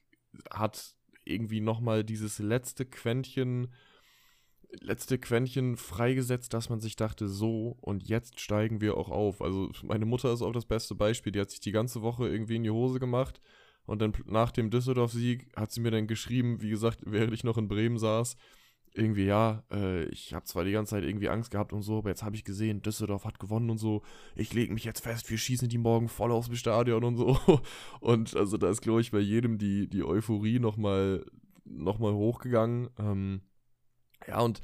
hat 0.49 0.95
irgendwie 1.23 1.61
nochmal 1.61 2.03
dieses 2.03 2.39
letzte 2.39 2.85
Quäntchen, 2.85 3.73
letzte 4.81 5.17
Quäntchen 5.17 5.75
freigesetzt, 5.77 6.53
dass 6.53 6.69
man 6.69 6.79
sich 6.79 6.95
dachte, 6.95 7.27
so 7.27 7.77
und 7.81 8.07
jetzt 8.07 8.39
steigen 8.39 8.81
wir 8.81 8.97
auch 8.97 9.09
auf. 9.09 9.41
Also 9.41 9.71
meine 9.83 10.05
Mutter 10.05 10.31
ist 10.31 10.41
auch 10.41 10.51
das 10.51 10.65
beste 10.65 10.95
Beispiel, 10.95 11.31
die 11.31 11.39
hat 11.39 11.51
sich 11.51 11.61
die 11.61 11.71
ganze 11.71 12.01
Woche 12.01 12.27
irgendwie 12.27 12.57
in 12.57 12.63
die 12.63 12.69
Hose 12.69 12.99
gemacht 12.99 13.41
und 13.85 14.01
dann 14.01 14.13
nach 14.25 14.51
dem 14.51 14.69
Düsseldorf-Sieg 14.69 15.51
hat 15.55 15.71
sie 15.71 15.81
mir 15.81 15.91
dann 15.91 16.07
geschrieben, 16.07 16.61
wie 16.61 16.69
gesagt, 16.69 16.99
während 17.05 17.33
ich 17.33 17.43
noch 17.43 17.57
in 17.57 17.67
Bremen 17.67 17.97
saß, 17.97 18.37
irgendwie, 18.97 19.25
ja, 19.25 19.63
äh, 19.71 20.05
ich 20.05 20.33
habe 20.33 20.45
zwar 20.45 20.63
die 20.63 20.71
ganze 20.71 20.91
Zeit 20.91 21.03
irgendwie 21.03 21.29
Angst 21.29 21.51
gehabt 21.51 21.73
und 21.73 21.81
so, 21.81 21.99
aber 21.99 22.09
jetzt 22.09 22.23
habe 22.23 22.35
ich 22.35 22.43
gesehen, 22.43 22.81
Düsseldorf 22.81 23.25
hat 23.25 23.39
gewonnen 23.39 23.69
und 23.69 23.77
so. 23.77 24.03
Ich 24.35 24.53
lege 24.53 24.73
mich 24.73 24.85
jetzt 24.85 25.01
fest, 25.01 25.29
wir 25.29 25.37
schießen 25.37 25.67
die 25.67 25.77
morgen 25.77 26.07
voll 26.07 26.31
aus 26.31 26.47
dem 26.47 26.55
Stadion 26.55 27.03
und 27.03 27.17
so. 27.17 27.37
Und 27.99 28.35
also 28.35 28.57
da 28.57 28.69
ist, 28.69 28.81
glaube 28.81 29.01
ich, 29.01 29.11
bei 29.11 29.19
jedem 29.19 29.57
die, 29.57 29.87
die 29.89 30.03
Euphorie 30.03 30.59
nochmal 30.59 31.25
noch 31.65 31.99
mal 31.99 32.13
hochgegangen. 32.13 32.89
Ähm, 32.99 33.41
ja, 34.27 34.39
und 34.39 34.61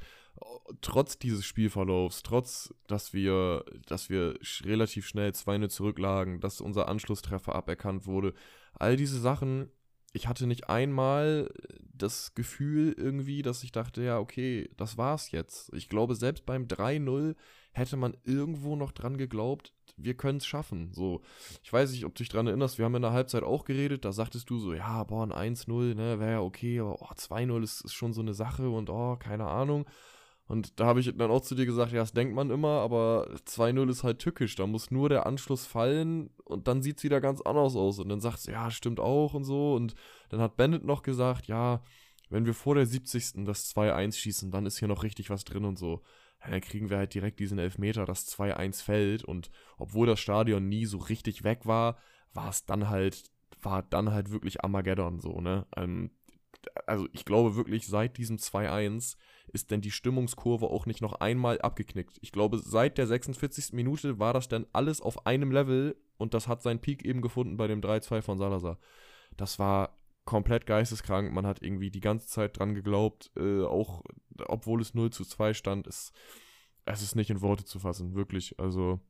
trotz 0.80 1.18
dieses 1.18 1.44
Spielverlaufs, 1.44 2.22
trotz, 2.22 2.74
dass 2.86 3.12
wir, 3.12 3.64
dass 3.86 4.08
wir 4.08 4.38
relativ 4.64 5.06
schnell 5.06 5.30
2-0 5.30 5.68
zurücklagen, 5.68 6.40
dass 6.40 6.60
unser 6.60 6.88
Anschlusstreffer 6.88 7.54
aberkannt 7.54 8.06
wurde, 8.06 8.34
all 8.72 8.96
diese 8.96 9.20
Sachen 9.20 9.70
ich 10.12 10.28
hatte 10.28 10.46
nicht 10.46 10.68
einmal 10.68 11.50
das 11.94 12.34
Gefühl 12.34 12.94
irgendwie, 12.96 13.42
dass 13.42 13.62
ich 13.62 13.72
dachte, 13.72 14.02
ja, 14.02 14.18
okay, 14.18 14.70
das 14.76 14.98
war's 14.98 15.30
jetzt. 15.30 15.72
Ich 15.74 15.88
glaube, 15.88 16.14
selbst 16.14 16.44
beim 16.44 16.66
3-0 16.66 17.34
hätte 17.72 17.96
man 17.96 18.16
irgendwo 18.24 18.76
noch 18.76 18.92
dran 18.92 19.16
geglaubt, 19.16 19.72
wir 19.96 20.14
können 20.14 20.38
es 20.38 20.46
schaffen. 20.46 20.92
So, 20.92 21.22
ich 21.62 21.72
weiß 21.72 21.92
nicht, 21.92 22.04
ob 22.04 22.14
du 22.14 22.22
dich 22.22 22.28
dran 22.28 22.46
erinnerst, 22.46 22.78
wir 22.78 22.84
haben 22.84 22.94
in 22.94 23.02
der 23.02 23.12
Halbzeit 23.12 23.42
auch 23.42 23.64
geredet, 23.64 24.04
da 24.04 24.12
sagtest 24.12 24.50
du 24.50 24.58
so, 24.58 24.74
ja, 24.74 25.04
boah, 25.04 25.24
ein 25.24 25.54
1-0, 25.54 25.94
ne, 25.94 26.18
wäre 26.18 26.32
ja 26.32 26.40
okay, 26.40 26.80
aber 26.80 27.00
oh, 27.00 27.14
2-0 27.14 27.62
ist, 27.62 27.80
ist 27.82 27.94
schon 27.94 28.12
so 28.12 28.20
eine 28.20 28.34
Sache 28.34 28.68
und 28.68 28.90
oh, 28.90 29.16
keine 29.16 29.46
Ahnung. 29.46 29.86
Und 30.52 30.78
da 30.78 30.84
habe 30.84 31.00
ich 31.00 31.10
dann 31.16 31.30
auch 31.30 31.40
zu 31.40 31.54
dir 31.54 31.64
gesagt, 31.64 31.92
ja, 31.92 32.00
das 32.00 32.12
denkt 32.12 32.34
man 32.34 32.50
immer, 32.50 32.82
aber 32.82 33.26
2-0 33.46 33.88
ist 33.88 34.04
halt 34.04 34.18
tückisch. 34.18 34.54
Da 34.54 34.66
muss 34.66 34.90
nur 34.90 35.08
der 35.08 35.24
Anschluss 35.24 35.64
fallen 35.64 36.28
und 36.44 36.68
dann 36.68 36.82
sieht 36.82 36.98
es 36.98 37.04
wieder 37.04 37.22
ganz 37.22 37.40
anders 37.40 37.74
aus. 37.74 37.98
Und 37.98 38.10
dann 38.10 38.20
sagst 38.20 38.46
du, 38.46 38.52
ja, 38.52 38.70
stimmt 38.70 39.00
auch 39.00 39.32
und 39.32 39.44
so. 39.44 39.74
Und 39.74 39.94
dann 40.28 40.42
hat 40.42 40.58
Bennett 40.58 40.84
noch 40.84 41.02
gesagt, 41.02 41.46
ja, 41.46 41.82
wenn 42.28 42.44
wir 42.44 42.52
vor 42.52 42.74
der 42.74 42.84
70. 42.84 43.46
das 43.46 43.74
2-1 43.74 44.14
schießen, 44.14 44.50
dann 44.50 44.66
ist 44.66 44.78
hier 44.78 44.88
noch 44.88 45.04
richtig 45.04 45.30
was 45.30 45.44
drin 45.44 45.64
und 45.64 45.78
so. 45.78 46.02
Dann 46.46 46.60
kriegen 46.60 46.90
wir 46.90 46.98
halt 46.98 47.14
direkt 47.14 47.40
diesen 47.40 47.58
Elfmeter, 47.58 48.04
das 48.04 48.28
2-1 48.28 48.84
fällt. 48.84 49.24
Und 49.24 49.50
obwohl 49.78 50.06
das 50.06 50.20
Stadion 50.20 50.68
nie 50.68 50.84
so 50.84 50.98
richtig 50.98 51.44
weg 51.44 51.64
war, 51.64 51.96
war 52.34 52.50
es 52.50 52.66
dann 52.66 52.90
halt, 52.90 53.30
war 53.62 53.84
dann 53.84 54.12
halt 54.12 54.30
wirklich 54.30 54.62
Armageddon 54.62 55.18
so, 55.18 55.40
ne? 55.40 55.66
Ähm, 55.78 56.10
also 56.86 57.08
ich 57.12 57.24
glaube 57.24 57.56
wirklich, 57.56 57.86
seit 57.86 58.18
diesem 58.18 58.36
2-1 58.36 59.16
ist 59.52 59.70
denn 59.70 59.80
die 59.80 59.90
Stimmungskurve 59.90 60.66
auch 60.66 60.86
nicht 60.86 61.02
noch 61.02 61.14
einmal 61.14 61.60
abgeknickt. 61.60 62.18
Ich 62.22 62.32
glaube, 62.32 62.58
seit 62.58 62.98
der 62.98 63.06
46. 63.06 63.72
Minute 63.72 64.18
war 64.18 64.32
das 64.32 64.48
dann 64.48 64.66
alles 64.72 65.00
auf 65.00 65.26
einem 65.26 65.52
Level 65.52 65.96
und 66.18 66.34
das 66.34 66.48
hat 66.48 66.62
seinen 66.62 66.80
Peak 66.80 67.04
eben 67.04 67.20
gefunden 67.20 67.56
bei 67.56 67.66
dem 67.66 67.80
3-2 67.80 68.22
von 68.22 68.38
Salazar. 68.38 68.78
Das 69.36 69.58
war 69.58 69.98
komplett 70.24 70.66
geisteskrank. 70.66 71.32
Man 71.32 71.46
hat 71.46 71.62
irgendwie 71.62 71.90
die 71.90 72.00
ganze 72.00 72.28
Zeit 72.28 72.58
dran 72.58 72.74
geglaubt, 72.74 73.30
äh, 73.36 73.62
auch 73.62 74.02
obwohl 74.46 74.80
es 74.80 74.94
0 74.94 75.10
zu 75.10 75.24
2 75.24 75.54
stand, 75.54 75.86
ist, 75.86 76.12
es 76.84 77.02
ist 77.02 77.16
nicht 77.16 77.30
in 77.30 77.42
Worte 77.42 77.64
zu 77.64 77.78
fassen, 77.78 78.14
wirklich. 78.14 78.58
Also 78.58 79.00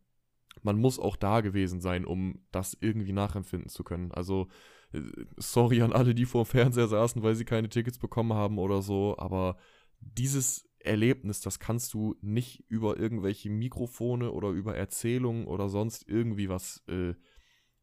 man 0.63 0.79
muss 0.79 0.99
auch 0.99 1.17
da 1.17 1.41
gewesen 1.41 1.81
sein, 1.81 2.05
um 2.05 2.41
das 2.51 2.77
irgendwie 2.81 3.13
nachempfinden 3.13 3.69
zu 3.69 3.85
können. 3.85 4.13
Also 4.13 4.49
äh, 4.93 5.01
sorry 5.37 5.83
an 5.83 5.93
alle, 5.93 6.15
die 6.15 6.27
vor 6.27 6.45
dem 6.45 6.51
Fernseher 6.51 6.89
saßen, 6.89 7.23
weil 7.23 7.35
sie 7.35 7.45
keine 7.45 7.69
Tickets 7.69 7.99
bekommen 7.99 8.35
haben 8.35 8.59
oder 8.59 8.83
so, 8.83 9.17
aber 9.19 9.57
dieses 10.03 10.69
Erlebnis, 10.79 11.41
das 11.41 11.59
kannst 11.59 11.95
du 11.95 12.17
nicht 12.21 12.65
über 12.69 12.99
irgendwelche 12.99 13.51
Mikrofone 13.51 14.33
oder 14.33 14.49
über 14.49 14.77
Erzählungen 14.77 15.47
oder 15.47 15.69
sonst 15.69 16.09
irgendwie 16.09 16.49
was 16.49 16.83
äh, 16.89 17.15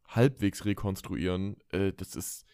halbwegs 0.06 0.64
rekonstruieren. 0.64 1.56
Äh, 1.70 1.92
das 1.92 2.16
ist, 2.16 2.44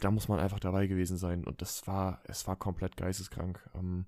da 0.00 0.10
muss 0.10 0.28
man 0.28 0.38
einfach 0.38 0.60
dabei 0.60 0.86
gewesen 0.86 1.16
sein 1.16 1.44
und 1.44 1.62
das 1.62 1.86
war, 1.86 2.22
es 2.24 2.46
war 2.46 2.56
komplett 2.56 2.96
geisteskrank. 2.96 3.68
Ähm, 3.74 4.06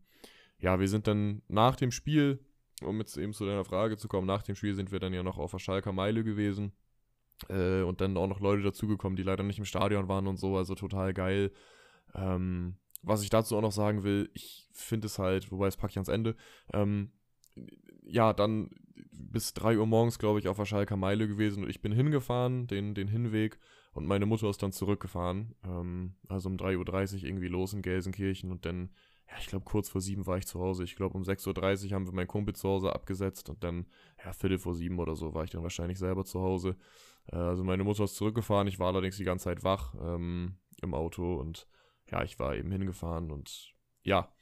ja, 0.59 0.79
wir 0.81 0.89
sind 0.89 1.07
dann 1.07 1.43
nach 1.49 1.77
dem 1.77 1.91
Spiel, 1.91 2.45
um 2.83 2.99
jetzt 2.99 3.17
eben 3.17 3.33
zu 3.33 3.47
deiner 3.47 3.65
Frage 3.65 3.97
zu 3.97 4.09
kommen, 4.09 4.27
nach 4.27 4.43
dem 4.43 4.57
Spiel 4.57 4.75
sind 4.75 4.93
wir 4.93 5.01
dann 5.01 5.15
ja 5.15 5.23
noch 5.23 5.39
auf 5.39 5.53
der 5.53 5.59
Schalker 5.59 5.93
Meile 5.93 6.25
gewesen 6.25 6.73
äh, 7.49 7.83
und 7.83 8.01
dann 8.01 8.17
auch 8.17 8.27
noch 8.27 8.41
Leute 8.41 8.63
dazugekommen, 8.63 9.17
die 9.17 9.23
leider 9.23 9.43
nicht 9.43 9.59
im 9.59 9.65
Stadion 9.65 10.09
waren 10.09 10.27
und 10.27 10.39
so, 10.39 10.57
also 10.57 10.75
total 10.75 11.15
geil. 11.15 11.53
Ähm, 12.15 12.77
was 13.09 13.23
ich 13.23 13.31
dazu 13.31 13.57
auch 13.57 13.63
noch 13.63 13.73
sagen 13.73 14.03
will, 14.03 14.31
ich 14.35 14.69
finde 14.73 15.07
es 15.07 15.19
halt, 15.19 15.51
wobei 15.51 15.67
es 15.67 15.77
packe 15.77 15.93
ich 15.93 15.97
ans 15.97 16.09
Ende, 16.09 16.37
ähm, 16.73 17.11
ja, 18.05 18.33
dann 18.33 18.71
bis 19.13 19.53
3 19.55 19.79
Uhr 19.79 19.87
morgens, 19.87 20.19
glaube 20.19 20.39
ich, 20.39 20.49
auf 20.49 20.57
der 20.57 20.65
Schalker 20.65 20.97
Meile 20.97 21.29
gewesen 21.29 21.65
und 21.65 21.71
ich 21.71 21.83
bin 21.83 21.93
hingefahren, 21.93 22.67
den, 22.67 22.95
den 22.95 23.09
Hinweg 23.09 23.59
und 23.93 24.07
meine 24.07 24.27
Mutter 24.27 24.49
ist 24.49 24.63
dann 24.63 24.73
zurückgefahren. 24.73 25.55
Ähm, 25.65 26.15
also 26.29 26.49
um 26.49 26.57
3.30 26.57 27.17
Uhr 27.17 27.25
irgendwie 27.25 27.49
los 27.49 27.73
in 27.73 27.83
Gelsenkirchen 27.83 28.51
und 28.51 28.65
dann, 28.65 28.91
ja, 29.29 29.35
ich 29.41 29.47
glaube, 29.47 29.65
kurz 29.65 29.89
vor 29.89 30.01
sieben 30.01 30.27
war 30.27 30.39
ich 30.39 30.47
zu 30.47 30.61
Hause. 30.61 30.85
Ich 30.85 30.97
glaube, 30.97 31.17
um 31.17 31.23
6.30 31.23 31.87
Uhr 31.87 31.93
haben 31.93 32.07
wir 32.07 32.15
meinen 32.15 32.29
Kumpel 32.29 32.55
zu 32.55 32.69
Hause 32.69 32.93
abgesetzt 32.93 33.49
und 33.49 33.63
dann, 33.65 33.87
ja, 34.25 34.33
Viertel 34.33 34.59
vor 34.59 34.75
sieben 34.75 34.99
oder 34.99 35.17
so 35.17 35.35
war 35.35 35.45
ich 35.45 35.51
dann 35.51 35.63
wahrscheinlich 35.63 35.99
selber 35.99 36.25
zu 36.25 36.41
Hause. 36.41 36.77
Äh, 37.27 37.37
also 37.37 37.65
meine 37.65 37.85
Mutter 37.85 38.05
ist 38.05 38.17
zurückgefahren, 38.17 38.69
ich 38.69 38.79
war 38.79 38.89
allerdings 38.89 39.17
die 39.17 39.25
ganze 39.25 39.45
Zeit 39.45 39.65
wach 39.65 39.95
ähm, 40.01 40.57
im 40.81 40.95
Auto 40.95 41.35
und 41.35 41.67
ja, 42.11 42.23
ich 42.23 42.39
war 42.39 42.57
eben 42.57 42.71
hingefahren 42.71 43.31
und 43.31 43.73
ja, 44.03 44.33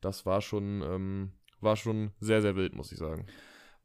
das 0.00 0.26
war 0.26 0.40
schon, 0.40 0.82
ähm, 0.82 1.32
war 1.60 1.76
schon 1.76 2.12
sehr, 2.20 2.42
sehr 2.42 2.56
wild, 2.56 2.74
muss 2.74 2.92
ich 2.92 2.98
sagen. 2.98 3.26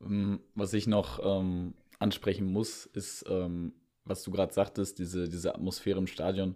Ähm, 0.01 0.39
was 0.55 0.73
ich 0.73 0.87
noch 0.87 1.19
ähm, 1.23 1.73
ansprechen 1.99 2.51
muss, 2.51 2.85
ist, 2.85 3.25
ähm, 3.27 3.73
was 4.05 4.23
du 4.23 4.31
gerade 4.31 4.53
sagtest, 4.53 4.99
diese, 4.99 5.27
diese 5.29 5.53
Atmosphäre 5.53 5.99
im 5.99 6.07
Stadion. 6.07 6.55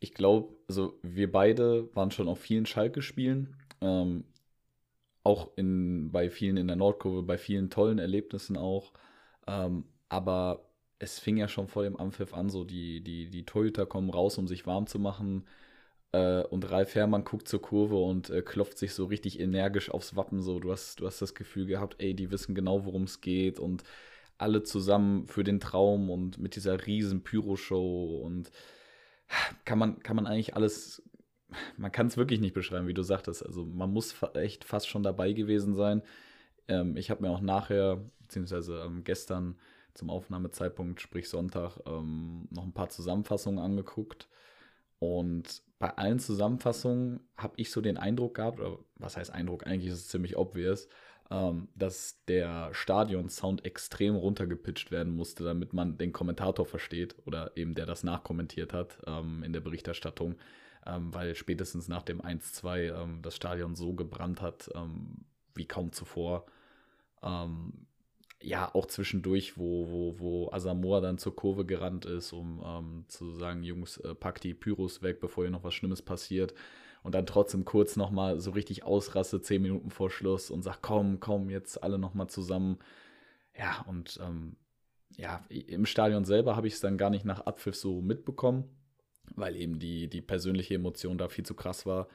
Ich 0.00 0.14
glaube, 0.14 0.54
also 0.68 0.98
wir 1.02 1.30
beide 1.30 1.94
waren 1.94 2.10
schon 2.10 2.28
auf 2.28 2.40
vielen 2.40 2.66
Schalke-Spielen, 2.66 3.56
ähm, 3.80 4.24
auch 5.22 5.56
in, 5.56 6.10
bei 6.12 6.28
vielen 6.28 6.58
in 6.58 6.66
der 6.66 6.76
Nordkurve, 6.76 7.22
bei 7.22 7.38
vielen 7.38 7.70
tollen 7.70 7.98
Erlebnissen 7.98 8.56
auch. 8.56 8.92
Ähm, 9.46 9.84
aber 10.08 10.68
es 10.98 11.18
fing 11.18 11.36
ja 11.36 11.48
schon 11.48 11.68
vor 11.68 11.82
dem 11.82 11.96
Anpfiff 11.96 12.34
an, 12.34 12.50
so 12.50 12.64
die, 12.64 13.02
die, 13.02 13.30
die 13.30 13.44
Torhüter 13.44 13.86
kommen 13.86 14.10
raus, 14.10 14.36
um 14.38 14.46
sich 14.46 14.66
warm 14.66 14.86
zu 14.86 14.98
machen. 14.98 15.44
Äh, 16.14 16.44
und 16.44 16.70
Ralf 16.70 16.94
Herrmann 16.94 17.24
guckt 17.24 17.48
zur 17.48 17.60
Kurve 17.60 17.96
und 17.96 18.30
äh, 18.30 18.42
klopft 18.42 18.78
sich 18.78 18.94
so 18.94 19.06
richtig 19.06 19.40
energisch 19.40 19.90
aufs 19.90 20.14
Wappen. 20.14 20.42
So, 20.42 20.60
du 20.60 20.70
hast, 20.70 21.00
du 21.00 21.06
hast 21.06 21.20
das 21.20 21.34
Gefühl 21.34 21.66
gehabt, 21.66 21.96
ey, 21.98 22.14
die 22.14 22.30
wissen 22.30 22.54
genau, 22.54 22.84
worum 22.84 23.04
es 23.04 23.20
geht 23.20 23.58
und 23.58 23.82
alle 24.38 24.62
zusammen 24.62 25.26
für 25.26 25.42
den 25.44 25.58
Traum 25.60 26.10
und 26.10 26.38
mit 26.38 26.54
dieser 26.56 26.86
riesen 26.86 27.22
Pyro-Show 27.24 28.20
und 28.24 28.50
kann 29.64 29.78
man, 29.78 30.00
kann 30.00 30.16
man 30.16 30.26
eigentlich 30.26 30.54
alles, 30.54 31.02
man 31.76 31.90
kann 31.90 32.06
es 32.06 32.16
wirklich 32.16 32.40
nicht 32.40 32.54
beschreiben, 32.54 32.86
wie 32.86 32.94
du 32.94 33.02
sagtest. 33.02 33.44
Also 33.44 33.64
man 33.64 33.92
muss 33.92 34.14
echt 34.34 34.64
fast 34.64 34.88
schon 34.88 35.02
dabei 35.02 35.32
gewesen 35.32 35.74
sein. 35.74 36.02
Ähm, 36.68 36.96
ich 36.96 37.10
habe 37.10 37.22
mir 37.22 37.30
auch 37.30 37.40
nachher, 37.40 38.00
beziehungsweise 38.20 38.82
ähm, 38.86 39.02
gestern 39.02 39.56
zum 39.94 40.10
Aufnahmezeitpunkt, 40.10 41.00
sprich 41.00 41.28
Sonntag, 41.28 41.78
ähm, 41.86 42.46
noch 42.50 42.64
ein 42.64 42.72
paar 42.72 42.88
Zusammenfassungen 42.90 43.58
angeguckt. 43.58 44.28
Und 44.98 45.62
bei 45.78 45.90
allen 45.96 46.18
Zusammenfassungen 46.18 47.20
habe 47.36 47.54
ich 47.56 47.70
so 47.70 47.80
den 47.80 47.96
Eindruck 47.96 48.34
gehabt, 48.36 48.60
oder 48.60 48.78
was 48.96 49.16
heißt 49.16 49.32
Eindruck, 49.32 49.66
eigentlich 49.66 49.92
ist 49.92 50.00
es 50.00 50.08
ziemlich 50.08 50.36
obvious, 50.36 50.88
ähm, 51.30 51.68
dass 51.74 52.22
der 52.26 52.72
Stadion-Sound 52.72 53.64
extrem 53.64 54.14
runtergepitcht 54.14 54.90
werden 54.90 55.14
musste, 55.14 55.44
damit 55.44 55.72
man 55.72 55.98
den 55.98 56.12
Kommentator 56.12 56.66
versteht 56.66 57.16
oder 57.26 57.56
eben 57.56 57.74
der 57.74 57.86
das 57.86 58.02
nachkommentiert 58.02 58.72
hat 58.72 58.98
ähm, 59.06 59.42
in 59.42 59.52
der 59.52 59.60
Berichterstattung, 59.60 60.36
ähm, 60.86 61.12
weil 61.14 61.34
spätestens 61.34 61.88
nach 61.88 62.02
dem 62.02 62.20
1-2 62.20 63.02
ähm, 63.02 63.22
das 63.22 63.36
Stadion 63.36 63.74
so 63.74 63.94
gebrannt 63.94 64.40
hat 64.42 64.70
ähm, 64.74 65.24
wie 65.54 65.66
kaum 65.66 65.92
zuvor. 65.92 66.46
Ja, 68.44 68.74
auch 68.74 68.84
zwischendurch, 68.84 69.56
wo, 69.56 69.88
wo, 69.90 70.18
wo 70.18 70.52
Asamoah 70.52 71.00
dann 71.00 71.16
zur 71.16 71.34
Kurve 71.34 71.64
gerannt 71.64 72.04
ist, 72.04 72.34
um 72.34 72.62
ähm, 72.62 73.04
zu 73.08 73.32
sagen, 73.32 73.62
Jungs, 73.62 73.96
äh, 73.98 74.14
packt 74.14 74.44
die 74.44 74.52
Pyros 74.52 75.00
weg, 75.02 75.18
bevor 75.18 75.44
hier 75.44 75.50
noch 75.50 75.64
was 75.64 75.72
Schlimmes 75.72 76.02
passiert. 76.02 76.52
Und 77.02 77.14
dann 77.14 77.24
trotzdem 77.24 77.64
kurz 77.64 77.96
nochmal 77.96 78.40
so 78.40 78.50
richtig 78.50 78.84
ausrastet, 78.84 79.46
zehn 79.46 79.62
Minuten 79.62 79.90
vor 79.90 80.10
Schluss 80.10 80.50
und 80.50 80.62
sagt, 80.62 80.82
komm, 80.82 81.20
komm, 81.20 81.48
jetzt 81.48 81.82
alle 81.82 81.98
nochmal 81.98 82.28
zusammen. 82.28 82.78
Ja, 83.56 83.82
und 83.88 84.20
ähm, 84.22 84.56
ja, 85.16 85.42
im 85.48 85.86
Stadion 85.86 86.26
selber 86.26 86.54
habe 86.54 86.66
ich 86.66 86.74
es 86.74 86.80
dann 86.80 86.98
gar 86.98 87.08
nicht 87.08 87.24
nach 87.24 87.40
Abpfiff 87.40 87.76
so 87.76 88.02
mitbekommen, 88.02 88.64
weil 89.36 89.56
eben 89.56 89.78
die, 89.78 90.08
die 90.08 90.20
persönliche 90.20 90.74
Emotion 90.74 91.16
da 91.16 91.28
viel 91.28 91.46
zu 91.46 91.54
krass 91.54 91.86
war. 91.86 92.08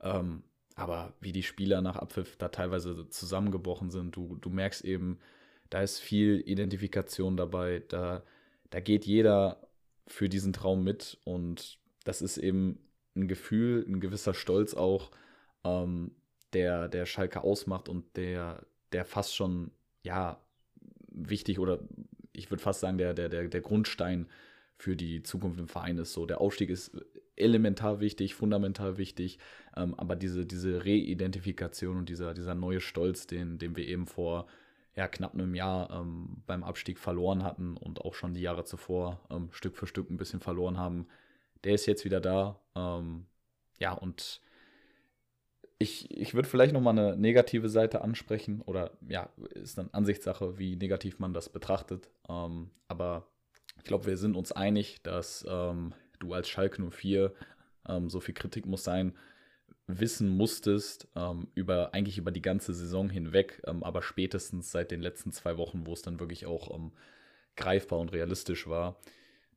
Ähm, 0.00 0.42
aber 0.74 1.14
wie 1.20 1.32
die 1.32 1.44
Spieler 1.44 1.80
nach 1.80 1.96
Abpfiff 1.96 2.36
da 2.36 2.48
teilweise 2.48 3.08
zusammengebrochen 3.08 3.90
sind, 3.90 4.16
du, 4.16 4.36
du 4.40 4.50
merkst 4.50 4.84
eben, 4.84 5.20
da 5.70 5.82
ist 5.82 5.98
viel 5.98 6.42
Identifikation 6.46 7.36
dabei, 7.36 7.82
da, 7.88 8.22
da 8.70 8.80
geht 8.80 9.04
jeder 9.04 9.66
für 10.06 10.28
diesen 10.28 10.52
Traum 10.52 10.84
mit. 10.84 11.18
Und 11.24 11.78
das 12.04 12.22
ist 12.22 12.38
eben 12.38 12.78
ein 13.14 13.28
Gefühl, 13.28 13.84
ein 13.88 14.00
gewisser 14.00 14.34
Stolz 14.34 14.74
auch, 14.74 15.10
ähm, 15.64 16.12
der, 16.52 16.88
der 16.88 17.06
Schalke 17.06 17.42
ausmacht 17.42 17.88
und 17.88 18.16
der, 18.16 18.64
der 18.92 19.04
fast 19.04 19.34
schon, 19.34 19.72
ja, 20.02 20.40
wichtig 21.08 21.58
oder 21.58 21.80
ich 22.32 22.50
würde 22.50 22.62
fast 22.62 22.80
sagen, 22.80 22.98
der, 22.98 23.14
der, 23.14 23.28
der, 23.28 23.48
der 23.48 23.60
Grundstein 23.60 24.28
für 24.76 24.94
die 24.94 25.22
Zukunft 25.22 25.58
im 25.58 25.68
Verein 25.68 25.98
ist. 25.98 26.12
So, 26.12 26.26
der 26.26 26.40
Aufstieg 26.40 26.68
ist 26.68 26.92
elementar 27.34 28.00
wichtig, 28.00 28.34
fundamental 28.34 28.98
wichtig, 28.98 29.38
ähm, 29.76 29.94
aber 29.94 30.16
diese, 30.16 30.46
diese 30.46 30.84
Reidentifikation 30.84 31.96
und 31.96 32.08
dieser, 32.08 32.34
dieser 32.34 32.54
neue 32.54 32.80
Stolz, 32.80 33.26
den, 33.26 33.58
den 33.58 33.76
wir 33.76 33.86
eben 33.86 34.06
vor 34.06 34.46
ja, 34.96 35.08
knapp 35.08 35.34
einem 35.34 35.54
Jahr 35.54 35.90
ähm, 35.90 36.42
beim 36.46 36.64
Abstieg 36.64 36.98
verloren 36.98 37.44
hatten 37.44 37.76
und 37.76 38.00
auch 38.00 38.14
schon 38.14 38.34
die 38.34 38.40
Jahre 38.40 38.64
zuvor 38.64 39.20
ähm, 39.30 39.50
Stück 39.52 39.76
für 39.76 39.86
Stück 39.86 40.10
ein 40.10 40.16
bisschen 40.16 40.40
verloren 40.40 40.78
haben. 40.78 41.06
Der 41.64 41.74
ist 41.74 41.86
jetzt 41.86 42.04
wieder 42.04 42.20
da. 42.20 42.58
Ähm, 42.74 43.26
ja, 43.78 43.92
und 43.92 44.40
ich, 45.78 46.10
ich 46.10 46.32
würde 46.32 46.48
vielleicht 46.48 46.72
nochmal 46.72 46.98
eine 46.98 47.16
negative 47.16 47.68
Seite 47.68 48.00
ansprechen 48.00 48.62
oder 48.62 48.92
ja, 49.06 49.28
ist 49.50 49.76
dann 49.76 49.90
Ansichtssache, 49.92 50.58
wie 50.58 50.76
negativ 50.76 51.18
man 51.18 51.34
das 51.34 51.50
betrachtet. 51.50 52.08
Ähm, 52.28 52.70
aber 52.88 53.26
ich 53.76 53.84
glaube, 53.84 54.06
wir 54.06 54.16
sind 54.16 54.34
uns 54.34 54.52
einig, 54.52 55.02
dass 55.02 55.44
ähm, 55.46 55.92
du 56.18 56.32
als 56.32 56.48
Schalke 56.48 56.82
04 56.90 57.34
ähm, 57.86 58.08
so 58.08 58.20
viel 58.20 58.34
Kritik 58.34 58.64
muss 58.64 58.84
sein, 58.84 59.14
wissen 59.86 60.28
musstest, 60.28 61.08
ähm, 61.14 61.48
über 61.54 61.94
eigentlich 61.94 62.18
über 62.18 62.32
die 62.32 62.42
ganze 62.42 62.74
Saison 62.74 63.08
hinweg, 63.08 63.62
ähm, 63.66 63.84
aber 63.84 64.02
spätestens 64.02 64.72
seit 64.72 64.90
den 64.90 65.00
letzten 65.00 65.32
zwei 65.32 65.56
Wochen, 65.56 65.86
wo 65.86 65.92
es 65.92 66.02
dann 66.02 66.18
wirklich 66.18 66.46
auch 66.46 66.74
ähm, 66.74 66.92
greifbar 67.56 68.00
und 68.00 68.12
realistisch 68.12 68.66
war, 68.66 69.00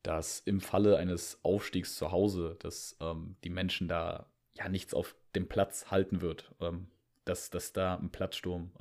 dass 0.03 0.39
im 0.41 0.61
Falle 0.61 0.97
eines 0.97 1.39
Aufstiegs 1.43 1.95
zu 1.95 2.11
Hause, 2.11 2.57
dass 2.59 2.95
ähm, 3.01 3.35
die 3.43 3.49
Menschen 3.49 3.87
da 3.87 4.27
ja 4.53 4.69
nichts 4.69 4.93
auf 4.93 5.15
dem 5.35 5.47
Platz 5.47 5.89
halten 5.89 6.21
wird, 6.21 6.53
ähm, 6.61 6.87
dass, 7.25 7.49
dass 7.49 7.73
da 7.73 7.95
ein 7.95 8.09
Platzsturm 8.09 8.71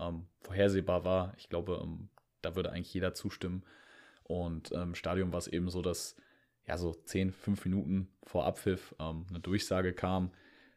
vorhersehbar 0.41 1.05
war. 1.05 1.35
Ich 1.37 1.51
glaube, 1.51 1.87
da 2.41 2.57
würde 2.57 2.73
eigentlich 2.73 2.95
jeder 2.95 3.13
zustimmen. 3.13 3.63
Und 4.25 4.71
im 4.71 4.95
Stadion 4.95 5.33
war 5.33 5.39
es 5.39 5.49
eben 5.49 5.69
so, 5.69 5.83
dass 5.83 6.17
ja 6.67 6.79
so 6.79 6.95
10, 6.95 7.33
5 7.33 7.67
Minuten 7.67 8.09
vor 8.23 8.47
Abpfiff 8.47 8.95
eine 8.99 9.41
Durchsage 9.41 9.93
kam, 9.93 10.31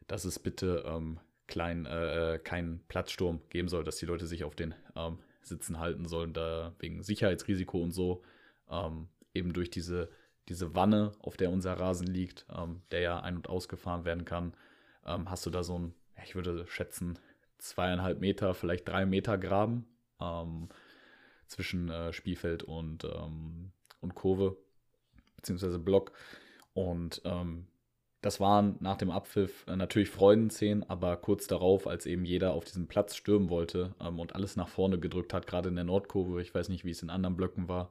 dass 0.06 0.24
es 0.24 0.38
bitte 0.38 0.84
ähm, 0.86 1.18
klein, 1.46 1.86
äh, 1.86 2.40
keinen 2.42 2.80
Platzsturm 2.88 3.40
geben 3.50 3.68
soll, 3.68 3.84
dass 3.84 3.96
die 3.96 4.06
Leute 4.06 4.26
sich 4.26 4.44
auf 4.44 4.54
den 4.54 4.74
ähm, 4.96 5.18
Sitzen 5.42 5.78
halten 5.78 6.06
sollen, 6.06 6.32
da 6.32 6.74
wegen 6.78 7.02
Sicherheitsrisiko 7.02 7.82
und 7.82 7.92
so. 7.92 8.22
Ähm, 8.70 9.08
eben 9.34 9.52
durch 9.52 9.70
diese, 9.70 10.10
diese 10.48 10.74
Wanne, 10.74 11.12
auf 11.20 11.36
der 11.36 11.50
unser 11.50 11.74
Rasen 11.74 12.06
liegt, 12.06 12.46
ähm, 12.56 12.82
der 12.90 13.00
ja 13.00 13.20
ein- 13.20 13.36
und 13.36 13.48
ausgefahren 13.48 14.04
werden 14.04 14.24
kann, 14.24 14.54
ähm, 15.04 15.30
hast 15.30 15.44
du 15.46 15.50
da 15.50 15.62
so 15.62 15.78
ein, 15.78 15.94
ich 16.24 16.34
würde 16.34 16.66
schätzen, 16.68 17.18
zweieinhalb 17.58 18.20
Meter, 18.20 18.54
vielleicht 18.54 18.88
drei 18.88 19.06
Meter 19.06 19.38
Graben 19.38 19.86
ähm, 20.20 20.68
zwischen 21.46 21.90
äh, 21.90 22.12
Spielfeld 22.12 22.62
und, 22.62 23.04
und 23.04 24.14
Kurve, 24.14 24.56
beziehungsweise 25.36 25.78
Block. 25.78 26.12
Und 26.74 27.20
ähm, 27.24 27.66
das 28.22 28.40
waren 28.40 28.76
nach 28.80 28.96
dem 28.96 29.10
Abpfiff 29.10 29.66
äh, 29.68 29.76
natürlich 29.76 30.08
Freudenszenen, 30.08 30.88
aber 30.88 31.16
kurz 31.16 31.48
darauf, 31.48 31.86
als 31.86 32.06
eben 32.06 32.24
jeder 32.24 32.52
auf 32.52 32.64
diesen 32.64 32.86
Platz 32.86 33.16
stürmen 33.16 33.50
wollte 33.50 33.94
ähm, 34.00 34.18
und 34.20 34.34
alles 34.34 34.56
nach 34.56 34.68
vorne 34.68 34.98
gedrückt 34.98 35.34
hat, 35.34 35.46
gerade 35.46 35.68
in 35.68 35.74
der 35.74 35.84
Nordkurve, 35.84 36.40
ich 36.40 36.54
weiß 36.54 36.68
nicht, 36.68 36.84
wie 36.84 36.90
es 36.92 37.02
in 37.02 37.10
anderen 37.10 37.36
Blöcken 37.36 37.68
war, 37.68 37.90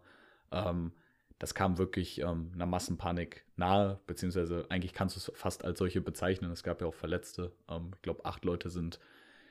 ähm, 0.52 0.94
das 1.38 1.54
kam 1.54 1.78
wirklich 1.78 2.22
ähm, 2.22 2.52
einer 2.54 2.66
Massenpanik 2.66 3.44
nahe, 3.56 4.00
beziehungsweise 4.08 4.66
eigentlich 4.70 4.94
kannst 4.94 5.16
du 5.16 5.20
es 5.20 5.32
fast 5.38 5.66
als 5.66 5.80
solche 5.80 6.00
bezeichnen. 6.00 6.52
Es 6.52 6.62
gab 6.62 6.82
ja 6.82 6.88
auch 6.88 6.94
Verletzte. 6.94 7.52
Ähm, 7.68 7.92
ich 7.96 8.02
glaube, 8.04 8.26
acht 8.26 8.46
Leute 8.46 8.70
sind 8.70 9.00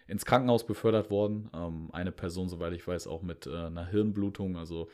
ins 0.07 0.25
Krankenhaus 0.25 0.65
befördert 0.65 1.11
worden. 1.11 1.51
Ähm, 1.53 1.91
eine 1.93 2.13
Person, 2.13 2.49
soweit 2.49 2.73
ich 2.75 2.87
weiß, 2.87 3.07
auch 3.07 3.23
mit 3.23 3.47
äh, 3.47 3.57
einer 3.57 3.87
Hirnblutung. 3.87 4.57
Also 4.57 4.89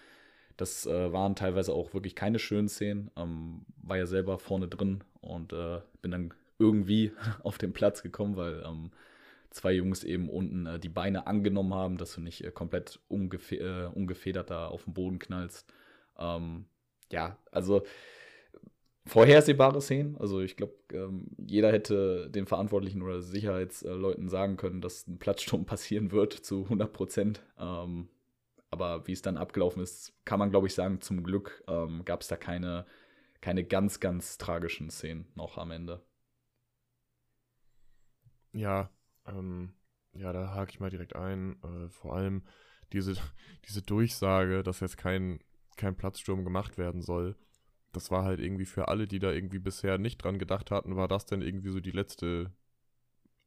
das 0.56 0.86
äh, 0.86 1.12
waren 1.12 1.36
teilweise 1.36 1.72
auch 1.72 1.92
wirklich 1.94 2.14
keine 2.14 2.38
schönen 2.38 2.68
Szenen. 2.68 3.10
Ähm, 3.16 3.66
war 3.82 3.98
ja 3.98 4.06
selber 4.06 4.38
vorne 4.38 4.68
drin 4.68 5.04
und 5.20 5.52
äh, 5.52 5.80
bin 6.02 6.10
dann 6.10 6.34
irgendwie 6.58 7.12
auf 7.42 7.58
den 7.58 7.72
Platz 7.72 8.02
gekommen, 8.02 8.36
weil 8.36 8.62
ähm, 8.66 8.90
zwei 9.50 9.72
Jungs 9.72 10.04
eben 10.04 10.28
unten 10.28 10.66
äh, 10.66 10.78
die 10.78 10.88
Beine 10.88 11.26
angenommen 11.26 11.75
haben, 11.75 11.96
dass 11.98 12.14
du 12.14 12.20
nicht 12.20 12.44
äh, 12.44 12.50
komplett 12.50 13.00
ungef 13.08 13.52
äh, 13.52 13.86
ungefedert 13.86 14.50
da 14.50 14.68
auf 14.68 14.84
den 14.84 14.94
Boden 14.94 15.18
knallst. 15.18 15.72
Ähm, 16.18 16.66
ja, 17.10 17.38
also 17.50 17.82
vorhersehbare 19.06 19.80
Szenen. 19.80 20.16
Also 20.16 20.40
ich 20.40 20.56
glaube, 20.56 20.75
ähm, 20.92 21.28
jeder 21.38 21.72
hätte 21.72 22.28
den 22.30 22.46
Verantwortlichen 22.46 23.02
oder 23.02 23.22
Sicherheitsleuten 23.22 24.28
sagen 24.28 24.56
können, 24.56 24.80
dass 24.80 25.06
ein 25.06 25.18
Platzsturm 25.18 25.64
passieren 25.66 26.12
wird 26.12 26.32
zu 26.32 26.64
100 26.64 26.92
Prozent. 26.92 27.42
Ähm, 27.58 28.08
aber 28.70 29.06
wie 29.06 29.12
es 29.12 29.23
dann 29.23 29.37
abgelaufen 29.37 29.82
ist, 29.82 30.14
kann 30.25 30.38
man, 30.38 30.50
glaube 30.50 30.66
ich, 30.66 30.75
sagen, 30.75 31.00
zum 31.00 31.23
Glück 31.23 31.64
ähm, 31.68 32.04
gab 32.04 32.23
es 32.23 32.28
da 32.28 32.37
keine, 32.37 32.87
keine 33.40 33.64
ganz, 33.64 34.00
ganz 34.00 34.38
tragischen 34.38 34.90
Szenen 34.90 35.26
noch 35.35 35.58
am 35.58 35.70
Ende. 35.70 36.04
Ja, 38.52 38.90
ähm, 39.26 39.75
ja, 40.12 40.32
da 40.32 40.54
hake 40.54 40.70
ich 40.70 40.80
mal 40.80 40.90
direkt 40.90 41.14
ein. 41.14 41.62
Äh, 41.62 41.88
vor 41.90 42.16
allem 42.16 42.44
diese, 42.92 43.14
diese 43.66 43.82
Durchsage, 43.82 44.62
dass 44.62 44.80
jetzt 44.80 44.96
kein 44.96 45.40
kein 45.76 45.96
Platzsturm 45.96 46.44
gemacht 46.44 46.78
werden 46.78 47.02
soll. 47.02 47.37
Das 47.92 48.11
war 48.11 48.25
halt 48.25 48.40
irgendwie 48.40 48.64
für 48.66 48.88
alle, 48.88 49.06
die 49.06 49.18
da 49.18 49.30
irgendwie 49.30 49.58
bisher 49.58 49.99
nicht 49.99 50.18
dran 50.18 50.38
gedacht 50.38 50.70
hatten, 50.70 50.96
war 50.96 51.08
das 51.08 51.26
denn 51.26 51.42
irgendwie 51.42 51.70
so 51.70 51.80
die 51.80 51.92
letzte 51.92 52.52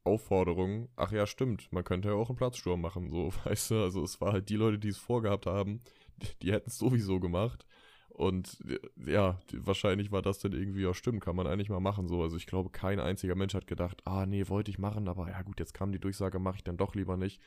Aufforderung. 0.03 0.89
Ach 0.95 1.11
ja, 1.11 1.25
stimmt, 1.27 1.71
man 1.71 1.83
könnte 1.83 2.09
ja 2.09 2.15
auch 2.15 2.29
einen 2.29 2.37
Platzsturm 2.37 2.81
machen, 2.81 3.09
so, 3.09 3.31
weißt 3.45 3.71
du? 3.71 3.83
Also 3.83 4.03
es 4.03 4.19
war 4.21 4.33
halt 4.33 4.49
die 4.49 4.55
Leute, 4.55 4.79
die 4.79 4.89
es 4.89 4.97
vorgehabt 4.97 5.45
haben, 5.45 5.81
die, 6.17 6.27
die 6.41 6.51
hätten 6.51 6.69
es 6.69 6.77
sowieso 6.77 7.19
gemacht. 7.19 7.65
Und 8.09 8.61
ja, 9.05 9.39
wahrscheinlich 9.53 10.11
war 10.11 10.21
das 10.21 10.39
dann 10.39 10.51
irgendwie, 10.51 10.81
ja 10.81 10.93
stimmt, 10.93 11.21
kann 11.21 11.37
man 11.37 11.47
eigentlich 11.47 11.69
mal 11.69 11.79
machen 11.79 12.09
so. 12.09 12.21
Also 12.21 12.35
ich 12.35 12.47
glaube, 12.47 12.69
kein 12.69 12.99
einziger 12.99 13.35
Mensch 13.35 13.53
hat 13.53 13.65
gedacht, 13.65 14.01
ah 14.05 14.25
nee, 14.25 14.49
wollte 14.49 14.71
ich 14.71 14.77
machen, 14.77 15.07
aber 15.07 15.29
ja 15.29 15.41
gut, 15.41 15.59
jetzt 15.59 15.73
kam 15.73 15.93
die 15.93 15.99
Durchsage, 15.99 16.37
mache 16.37 16.57
ich 16.57 16.63
dann 16.65 16.75
doch 16.75 16.95
lieber 16.95 17.15
nicht. 17.15 17.41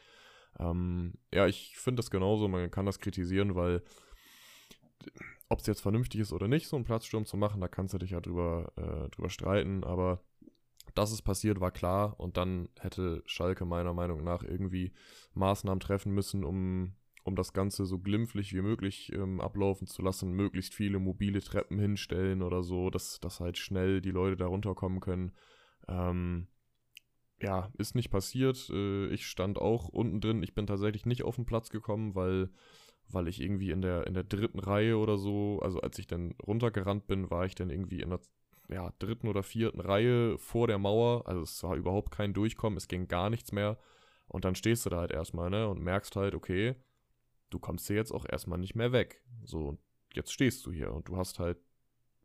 Ähm, 0.58 1.14
ja, 1.32 1.46
ich 1.46 1.76
finde 1.76 2.00
das 2.00 2.10
genauso, 2.10 2.48
man 2.48 2.70
kann 2.70 2.86
das 2.86 3.00
kritisieren, 3.00 3.54
weil 3.54 3.82
ob 5.50 5.60
es 5.60 5.66
jetzt 5.66 5.82
vernünftig 5.82 6.20
ist 6.20 6.32
oder 6.32 6.48
nicht, 6.48 6.68
so 6.68 6.76
einen 6.76 6.86
Platzsturm 6.86 7.26
zu 7.26 7.36
machen, 7.36 7.60
da 7.60 7.68
kannst 7.68 7.92
du 7.92 7.98
dich 7.98 8.10
ja 8.10 8.20
drüber, 8.20 8.72
äh, 8.76 9.10
drüber 9.10 9.28
streiten, 9.28 9.84
aber 9.84 10.22
dass 10.94 11.12
es 11.12 11.22
passiert, 11.22 11.60
war 11.60 11.70
klar 11.70 12.18
und 12.18 12.36
dann 12.36 12.68
hätte 12.78 13.22
Schalke 13.26 13.64
meiner 13.64 13.94
Meinung 13.94 14.22
nach 14.22 14.42
irgendwie 14.42 14.92
Maßnahmen 15.34 15.80
treffen 15.80 16.12
müssen, 16.12 16.44
um, 16.44 16.94
um 17.24 17.36
das 17.36 17.52
Ganze 17.52 17.86
so 17.86 17.98
glimpflich 17.98 18.52
wie 18.52 18.62
möglich 18.62 19.12
ähm, 19.12 19.40
ablaufen 19.40 19.86
zu 19.86 20.02
lassen, 20.02 20.32
möglichst 20.32 20.74
viele 20.74 20.98
mobile 20.98 21.40
Treppen 21.40 21.78
hinstellen 21.78 22.42
oder 22.42 22.62
so, 22.62 22.90
dass, 22.90 23.20
dass 23.20 23.40
halt 23.40 23.58
schnell 23.58 24.00
die 24.00 24.10
Leute 24.10 24.36
da 24.36 24.46
runterkommen 24.46 25.00
können. 25.00 25.32
Ähm, 25.88 26.48
ja, 27.40 27.72
ist 27.78 27.94
nicht 27.94 28.10
passiert. 28.10 28.70
Äh, 28.70 29.06
ich 29.08 29.26
stand 29.26 29.58
auch 29.58 29.88
unten 29.88 30.20
drin. 30.20 30.42
Ich 30.42 30.54
bin 30.54 30.66
tatsächlich 30.66 31.06
nicht 31.06 31.24
auf 31.24 31.36
den 31.36 31.46
Platz 31.46 31.70
gekommen, 31.70 32.14
weil 32.14 32.50
weil 33.12 33.28
ich 33.28 33.40
irgendwie 33.40 33.70
in 33.70 33.82
der, 33.82 34.06
in 34.06 34.14
der 34.14 34.24
dritten 34.24 34.58
Reihe 34.58 34.96
oder 34.96 35.18
so, 35.18 35.60
also 35.60 35.80
als 35.80 35.98
ich 35.98 36.06
dann 36.06 36.34
runtergerannt 36.46 37.06
bin, 37.06 37.30
war 37.30 37.44
ich 37.44 37.54
dann 37.54 37.70
irgendwie 37.70 38.00
in 38.00 38.10
der 38.10 38.20
ja, 38.72 38.92
dritten 38.98 39.28
oder 39.28 39.42
vierten 39.42 39.80
Reihe 39.80 40.38
vor 40.38 40.66
der 40.66 40.78
Mauer. 40.78 41.26
Also 41.26 41.42
es 41.42 41.62
war 41.62 41.76
überhaupt 41.76 42.10
kein 42.10 42.34
Durchkommen, 42.34 42.76
es 42.76 42.88
ging 42.88 43.08
gar 43.08 43.30
nichts 43.30 43.52
mehr. 43.52 43.78
Und 44.28 44.44
dann 44.44 44.54
stehst 44.54 44.86
du 44.86 44.90
da 44.90 44.98
halt 44.98 45.12
erstmal, 45.12 45.50
ne, 45.50 45.68
und 45.68 45.82
merkst 45.82 46.16
halt, 46.16 46.34
okay, 46.34 46.74
du 47.50 47.58
kommst 47.58 47.86
hier 47.86 47.96
jetzt 47.96 48.12
auch 48.12 48.26
erstmal 48.28 48.58
nicht 48.58 48.74
mehr 48.74 48.92
weg. 48.92 49.22
So, 49.44 49.78
jetzt 50.14 50.32
stehst 50.32 50.64
du 50.66 50.72
hier 50.72 50.92
und 50.92 51.08
du 51.08 51.16
hast 51.16 51.38
halt, 51.38 51.58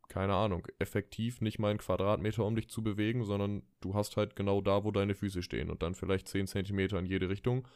keine 0.08 0.34
Ahnung, 0.34 0.66
effektiv 0.80 1.42
nicht 1.42 1.60
mal 1.60 1.70
einen 1.70 1.80
Quadratmeter, 1.80 2.46
um 2.46 2.56
dich 2.56 2.70
zu 2.70 2.82
bewegen, 2.82 3.26
sondern 3.26 3.64
du 3.82 3.94
hast 3.94 4.16
halt 4.16 4.38
genau 4.38 4.62
da, 4.62 4.86
wo 4.86 4.92
deine 4.92 5.16
Füße 5.16 5.44
stehen 5.44 5.70
und 5.70 5.84
dann 5.84 5.96
vielleicht 5.96 6.30
10 6.30 6.48
Zentimeter 6.48 6.98
in 6.98 7.06
jede 7.06 7.28
Richtung. 7.28 7.68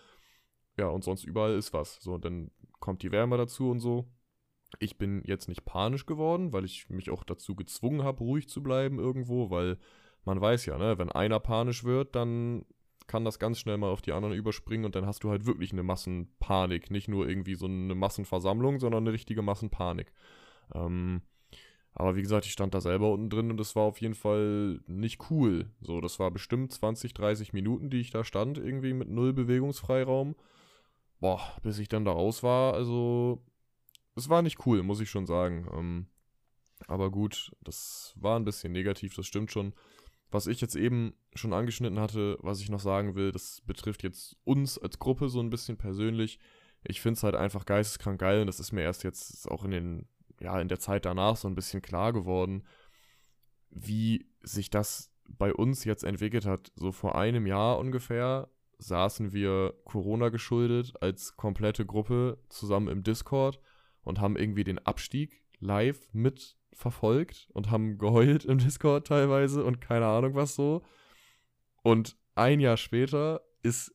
Ja, 0.77 0.87
und 0.87 1.03
sonst 1.03 1.25
überall 1.25 1.55
ist 1.55 1.73
was. 1.73 1.97
So, 2.01 2.17
dann 2.17 2.51
kommt 2.79 3.03
die 3.03 3.11
Wärme 3.11 3.37
dazu 3.37 3.69
und 3.69 3.81
so. 3.81 4.07
Ich 4.79 4.97
bin 4.97 5.23
jetzt 5.25 5.47
nicht 5.47 5.65
panisch 5.65 6.05
geworden, 6.05 6.53
weil 6.53 6.65
ich 6.65 6.89
mich 6.89 7.09
auch 7.09 7.23
dazu 7.23 7.55
gezwungen 7.55 8.03
habe, 8.03 8.23
ruhig 8.23 8.47
zu 8.49 8.63
bleiben 8.63 8.99
irgendwo, 8.99 9.49
weil 9.49 9.77
man 10.25 10.39
weiß 10.39 10.65
ja, 10.65 10.77
ne, 10.77 10.97
wenn 10.97 11.11
einer 11.11 11.39
panisch 11.39 11.83
wird, 11.83 12.15
dann 12.15 12.65
kann 13.07 13.25
das 13.25 13.39
ganz 13.39 13.59
schnell 13.59 13.77
mal 13.77 13.89
auf 13.89 14.01
die 14.01 14.13
anderen 14.13 14.35
überspringen 14.35 14.85
und 14.85 14.95
dann 14.95 15.05
hast 15.05 15.23
du 15.23 15.29
halt 15.29 15.45
wirklich 15.45 15.73
eine 15.73 15.83
Massenpanik. 15.83 16.91
Nicht 16.91 17.07
nur 17.07 17.27
irgendwie 17.27 17.55
so 17.55 17.65
eine 17.65 17.95
Massenversammlung, 17.95 18.79
sondern 18.79 19.03
eine 19.03 19.13
richtige 19.13 19.41
Massenpanik. 19.41 20.13
Ähm, 20.73 21.21
aber 21.93 22.15
wie 22.15 22.21
gesagt, 22.21 22.45
ich 22.45 22.53
stand 22.53 22.73
da 22.73 22.79
selber 22.79 23.11
unten 23.11 23.29
drin 23.29 23.51
und 23.51 23.59
es 23.59 23.75
war 23.75 23.83
auf 23.83 23.99
jeden 23.99 24.15
Fall 24.15 24.79
nicht 24.87 25.29
cool. 25.29 25.71
So, 25.81 25.99
das 25.99 26.19
war 26.19 26.31
bestimmt 26.31 26.71
20, 26.71 27.13
30 27.13 27.51
Minuten, 27.51 27.89
die 27.89 27.99
ich 27.99 28.11
da 28.11 28.23
stand, 28.23 28.57
irgendwie 28.57 28.93
mit 28.93 29.09
null 29.09 29.33
Bewegungsfreiraum 29.33 30.35
boah, 31.21 31.39
bis 31.61 31.79
ich 31.79 31.87
dann 31.87 32.03
da 32.03 32.11
raus 32.11 32.43
war, 32.43 32.73
also 32.73 33.41
es 34.15 34.29
war 34.29 34.41
nicht 34.41 34.65
cool, 34.65 34.83
muss 34.83 34.99
ich 34.99 35.09
schon 35.09 35.25
sagen. 35.25 35.67
Ähm, 35.73 36.05
aber 36.87 37.11
gut, 37.11 37.51
das 37.61 38.13
war 38.15 38.37
ein 38.37 38.45
bisschen 38.45 38.71
negativ, 38.71 39.15
das 39.15 39.27
stimmt 39.27 39.51
schon. 39.51 39.73
Was 40.31 40.47
ich 40.47 40.61
jetzt 40.61 40.75
eben 40.75 41.13
schon 41.35 41.53
angeschnitten 41.53 41.99
hatte, 41.99 42.37
was 42.41 42.61
ich 42.61 42.69
noch 42.69 42.79
sagen 42.79 43.15
will, 43.15 43.31
das 43.31 43.61
betrifft 43.65 44.03
jetzt 44.03 44.37
uns 44.43 44.77
als 44.77 44.99
Gruppe 44.99 45.29
so 45.29 45.39
ein 45.41 45.49
bisschen 45.49 45.77
persönlich. 45.77 46.39
Ich 46.83 47.01
finde 47.01 47.17
es 47.17 47.23
halt 47.23 47.35
einfach 47.35 47.65
geisteskrank 47.65 48.19
geil 48.19 48.41
und 48.41 48.47
das 48.47 48.59
ist 48.59 48.71
mir 48.71 48.81
erst 48.81 49.03
jetzt 49.03 49.49
auch 49.51 49.63
in 49.63 49.71
den, 49.71 50.07
ja, 50.39 50.59
in 50.59 50.69
der 50.69 50.79
Zeit 50.79 51.05
danach 51.05 51.35
so 51.35 51.47
ein 51.47 51.55
bisschen 51.55 51.81
klar 51.81 52.13
geworden, 52.13 52.63
wie 53.69 54.25
sich 54.41 54.69
das 54.69 55.11
bei 55.27 55.53
uns 55.53 55.83
jetzt 55.83 56.03
entwickelt 56.03 56.45
hat. 56.45 56.71
So 56.75 56.91
vor 56.91 57.15
einem 57.15 57.45
Jahr 57.45 57.77
ungefähr 57.77 58.49
saßen 58.79 59.33
wir 59.33 59.73
Corona 59.85 60.29
geschuldet 60.29 60.93
als 61.01 61.35
komplette 61.35 61.85
Gruppe 61.85 62.39
zusammen 62.49 62.87
im 62.87 63.03
Discord 63.03 63.59
und 64.03 64.19
haben 64.19 64.35
irgendwie 64.35 64.63
den 64.63 64.79
Abstieg 64.79 65.41
live 65.59 66.07
mitverfolgt 66.13 67.49
und 67.53 67.69
haben 67.69 67.97
geheult 67.97 68.45
im 68.45 68.57
Discord 68.57 69.07
teilweise 69.07 69.63
und 69.63 69.81
keine 69.81 70.07
Ahnung 70.07 70.35
was 70.35 70.55
so. 70.55 70.81
Und 71.83 72.17
ein 72.35 72.59
Jahr 72.59 72.77
später 72.77 73.41
ist 73.63 73.93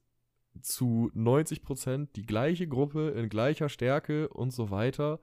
zu 0.61 1.11
90% 1.15 2.09
die 2.15 2.27
gleiche 2.27 2.69
Gruppe 2.69 3.11
in 3.11 3.29
gleicher 3.29 3.69
Stärke 3.69 4.29
und 4.29 4.51
so 4.51 4.71
weiter 4.71 5.21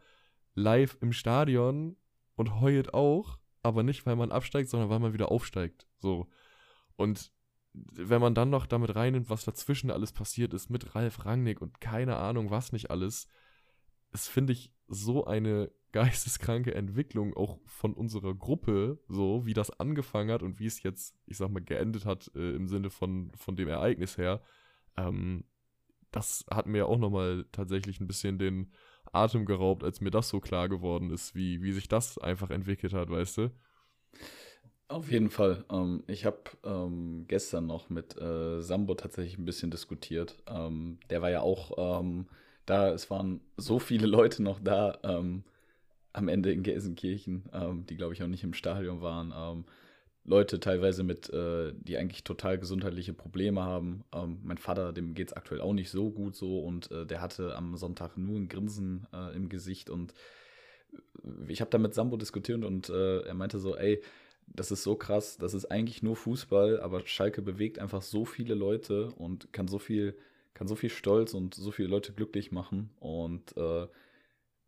live 0.56 0.98
im 1.02 1.14
Stadion 1.14 1.98
und 2.36 2.60
heult 2.60 2.94
auch, 2.94 3.40
aber 3.64 3.84
nicht, 3.84 4.06
weil 4.06 4.16
man 4.16 4.32
absteigt, 4.32 4.70
sondern 4.70 4.90
weil 4.90 5.00
man 5.00 5.14
wieder 5.14 5.32
aufsteigt. 5.32 5.88
So. 6.00 6.28
Und 6.96 7.32
wenn 7.74 8.22
man 8.22 8.36
dann 8.36 8.50
noch 8.50 8.68
damit 8.68 8.96
reinnimmt, 8.96 9.30
was 9.30 9.46
dazwischen 9.46 9.90
alles 9.90 10.12
passiert 10.12 10.54
ist 10.54 10.70
mit 10.70 10.94
Ralf 10.96 11.26
Rangnick 11.26 11.62
und 11.62 11.82
keine 11.82 12.18
Ahnung 12.18 12.52
was 12.52 12.72
nicht 12.72 12.92
alles, 12.92 13.28
es 14.14 14.28
finde 14.28 14.54
ich 14.54 14.72
so 14.88 15.26
eine 15.26 15.72
geisteskranke 15.92 16.74
Entwicklung 16.74 17.36
auch 17.36 17.60
von 17.66 17.94
unserer 17.94 18.34
Gruppe, 18.34 19.00
so 19.08 19.46
wie 19.46 19.54
das 19.54 19.80
angefangen 19.80 20.32
hat 20.32 20.42
und 20.42 20.60
wie 20.60 20.66
es 20.66 20.82
jetzt, 20.82 21.16
ich 21.28 21.38
sag 21.38 21.50
mal, 21.50 21.62
geendet 21.62 22.06
hat 22.06 22.32
äh, 22.36 22.56
im 22.56 22.68
Sinne 22.68 22.90
von, 22.90 23.32
von 23.36 23.56
dem 23.56 23.68
Ereignis 23.68 24.18
her. 24.18 24.42
Ähm, 24.98 25.44
das 26.12 26.46
hat 26.50 26.68
mir 26.68 26.88
auch 26.88 26.98
nochmal 26.98 27.46
tatsächlich 27.52 28.00
ein 28.00 28.08
bisschen 28.08 28.40
den 28.40 28.72
Atem 29.12 29.46
geraubt, 29.46 29.84
als 29.84 30.02
mir 30.02 30.12
das 30.12 30.30
so 30.30 30.40
klar 30.40 30.70
geworden 30.70 31.12
ist, 31.12 31.36
wie, 31.36 31.62
wie 31.62 31.72
sich 31.72 31.88
das 31.88 32.18
einfach 32.18 32.50
entwickelt 32.50 32.94
hat, 32.94 33.10
weißt 33.10 33.38
du? 33.38 33.52
Auf 34.88 35.12
jeden 35.12 35.30
Fall. 35.30 35.66
Ähm, 35.72 36.04
ich 36.08 36.26
habe 36.26 36.42
ähm, 36.64 37.26
gestern 37.28 37.68
noch 37.68 37.90
mit 37.90 38.18
äh, 38.20 38.62
Sambo 38.62 38.96
tatsächlich 38.96 39.38
ein 39.38 39.46
bisschen 39.46 39.72
diskutiert. 39.72 40.42
Ähm, 40.48 41.00
der 41.10 41.22
war 41.22 41.30
ja 41.30 41.42
auch 41.42 42.00
ähm, 42.00 42.28
da, 42.66 42.92
es 42.94 43.10
waren 43.10 43.42
so 43.58 43.80
viele 43.80 44.08
Leute 44.08 44.44
noch 44.44 44.60
da 44.60 44.98
ähm, 45.04 45.44
am 46.14 46.28
Ende 46.28 46.52
in 46.52 46.64
Gelsenkirchen, 46.64 47.44
ähm, 47.54 47.86
die 47.88 47.98
glaube 47.98 48.14
ich 48.14 48.24
auch 48.24 48.28
nicht 48.28 48.44
im 48.44 48.54
Stadion 48.54 49.02
waren. 49.02 49.66
Leute 50.26 50.62
teilweise 50.62 51.04
mit, 51.04 51.30
äh, 51.32 51.74
die 51.76 51.98
eigentlich 51.98 52.24
total 52.24 52.58
gesundheitliche 52.58 53.14
Probleme 53.14 53.62
haben. 53.62 54.06
mein 54.42 54.58
Vater, 54.58 54.94
dem 54.94 55.16
geht 55.16 55.28
es 55.30 55.34
aktuell 55.34 55.60
auch 55.60 55.74
nicht 55.74 55.90
so 55.90 56.12
gut 56.12 56.38
so 56.38 56.60
und 56.60 56.90
äh, 56.92 57.06
der 57.06 57.20
hatte 57.20 57.58
am 57.58 57.76
Sonntag 57.76 58.18
nur 58.18 58.38
ein 58.38 58.48
Grinsen 58.48 59.06
äh, 59.14 59.36
im 59.36 59.50
Gesicht 59.50 59.90
und 59.90 60.14
ich 61.48 61.62
habe 61.62 61.72
da 61.72 61.78
mit 61.78 61.94
Sambo 61.94 62.18
diskutiert 62.18 62.64
und 62.64 62.90
äh, 62.90 63.22
er 63.22 63.34
meinte 63.34 63.60
so, 63.60 63.76
ey, 63.76 64.02
das 64.48 64.72
ist 64.72 64.84
so 64.84 64.96
krass, 64.96 65.38
das 65.38 65.54
ist 65.54 65.66
eigentlich 65.66 66.04
nur 66.04 66.16
Fußball, 66.16 66.80
aber 66.80 67.06
Schalke 67.06 67.42
bewegt 67.42 67.80
einfach 67.80 68.02
so 68.02 68.26
viele 68.26 68.56
Leute 68.56 69.12
und 69.12 69.54
kann 69.54 69.68
so 69.68 69.80
viel, 69.80 70.16
kann 70.54 70.68
so 70.68 70.76
viel 70.76 70.90
Stolz 70.90 71.34
und 71.34 71.56
so 71.56 71.72
viele 71.72 71.90
Leute 71.90 72.14
glücklich 72.14 72.52
machen. 72.52 72.92
Und 73.00 73.56
äh, 73.58 73.88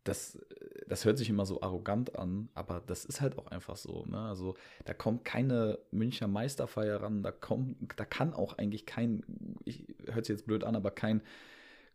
das, 0.04 0.38
das 0.86 1.04
hört 1.04 1.18
sich 1.18 1.28
immer 1.28 1.46
so 1.46 1.62
arrogant 1.62 2.16
an, 2.16 2.48
aber 2.54 2.82
das 2.86 3.04
ist 3.04 3.20
halt 3.20 3.38
auch 3.38 3.48
einfach 3.48 3.76
so. 3.76 4.04
Ne? 4.06 4.18
Also 4.18 4.54
da 4.84 4.94
kommt 4.94 5.24
keine 5.24 5.78
Münchner 5.90 6.28
Meisterfeier 6.28 7.02
ran, 7.02 7.22
da 7.22 7.32
kommt, 7.32 7.76
da 7.96 8.04
kann 8.04 8.32
auch 8.32 8.58
eigentlich 8.58 8.86
kein, 8.86 9.24
ich 9.64 9.84
hört 10.06 10.26
sich 10.26 10.34
jetzt 10.34 10.46
blöd 10.46 10.64
an, 10.64 10.76
aber 10.76 10.90
kein 10.90 11.22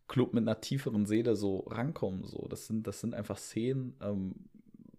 Club 0.07 0.33
mit 0.33 0.43
einer 0.43 0.59
tieferen 0.59 1.05
Seele 1.05 1.35
so 1.35 1.59
rankommen. 1.59 2.25
So. 2.25 2.47
Das 2.49 2.67
sind, 2.67 2.85
das 2.85 2.99
sind 2.99 3.13
einfach 3.13 3.37
Szenen, 3.37 3.95
ähm, 4.01 4.35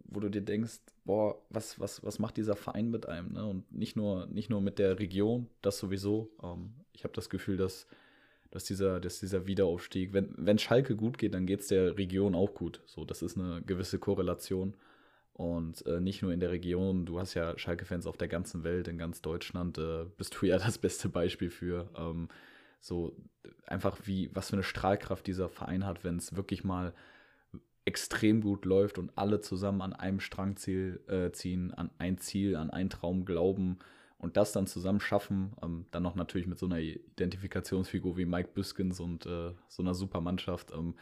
wo 0.05 0.21
du 0.21 0.31
dir 0.31 0.43
denkst, 0.43 0.81
boah, 1.05 1.41
was, 1.51 1.79
was, 1.79 2.03
was 2.03 2.19
macht 2.19 2.37
dieser 2.37 2.57
Verein 2.57 2.91
mit 2.91 3.07
einem? 3.07 3.33
Ne? 3.33 3.47
Und 3.47 3.71
nicht 3.73 3.97
nur, 3.97 4.27
nicht 4.27 4.49
nur 4.49 4.63
mit 4.63 4.79
der 4.79 4.99
Region, 4.99 5.49
das 5.61 5.79
sowieso. 5.79 6.31
Ähm, 6.43 6.73
ich 6.95 7.05
habe 7.05 7.13
das 7.15 7.29
Gefühl, 7.29 7.59
dass, 7.59 7.87
dass, 8.53 8.65
dieser, 8.65 9.01
dass 9.01 9.19
dieser 9.19 9.47
Wiederaufstieg, 9.47 10.13
wenn, 10.13 10.35
wenn 10.37 10.59
Schalke 10.59 10.95
gut 10.95 11.19
geht, 11.19 11.35
dann 11.35 11.47
geht 11.47 11.61
es 11.61 11.69
der 11.69 11.97
Region 11.97 12.35
auch 12.35 12.55
gut. 12.55 12.83
So, 12.87 13.05
das 13.05 13.23
ist 13.23 13.37
eine 13.37 13.63
gewisse 13.63 13.99
Korrelation. 13.99 14.75
Und 15.33 15.85
äh, 15.87 16.01
nicht 16.01 16.21
nur 16.21 16.33
in 16.33 16.41
der 16.41 16.51
Region, 16.51 17.07
du 17.07 17.19
hast 17.19 17.33
ja 17.33 17.59
Schalke-Fans 17.59 18.07
auf 18.07 18.19
der 18.19 18.29
ganzen 18.29 18.63
Welt, 18.63 18.89
in 18.89 18.99
ganz 18.99 19.23
Deutschland, 19.23 19.79
äh, 19.79 20.05
bist 20.19 20.37
du 20.39 20.47
ja 20.47 20.59
das 20.65 20.77
beste 20.77 21.09
Beispiel 21.09 21.51
für. 21.51 21.89
Ähm, 21.97 22.29
so 22.79 23.17
einfach 23.67 23.97
wie, 24.05 24.31
was 24.35 24.51
für 24.51 24.57
eine 24.57 24.63
Strahlkraft 24.63 25.27
dieser 25.27 25.49
Verein 25.49 25.87
hat, 25.87 26.05
wenn 26.05 26.19
es 26.19 26.37
wirklich 26.37 26.63
mal 26.63 26.93
extrem 27.87 28.43
gut 28.43 28.67
läuft 28.67 28.99
und 28.99 29.17
alle 29.17 29.41
zusammen 29.41 29.81
an 29.81 29.95
einem 29.95 30.21
Strang 30.21 30.57
ziel, 30.57 31.01
äh, 31.09 31.33
ziehen, 31.33 31.73
an 31.73 31.91
ein 31.99 32.19
Ziel, 32.19 32.55
an 32.57 32.71
einen 32.71 32.91
Traum 32.91 33.25
glauben 33.25 33.79
und 34.23 34.37
das 34.37 34.53
dann 34.53 34.67
zusammen 34.67 35.01
schaffen, 35.01 35.53
ähm, 35.63 35.87
dann 35.91 36.05
noch 36.05 36.15
natürlich 36.15 36.47
mit 36.47 36.59
so 36.59 36.67
einer 36.67 36.79
Identifikationsfigur 36.79 38.17
wie 38.17 38.25
Mike 38.25 38.51
Büskens 38.55 39.01
und 39.01 39.27
äh, 39.27 39.53
so 39.69 39.83
einer 39.83 39.95
super 39.95 40.21
Mannschaft, 40.21 40.71
ähm, 40.73 40.95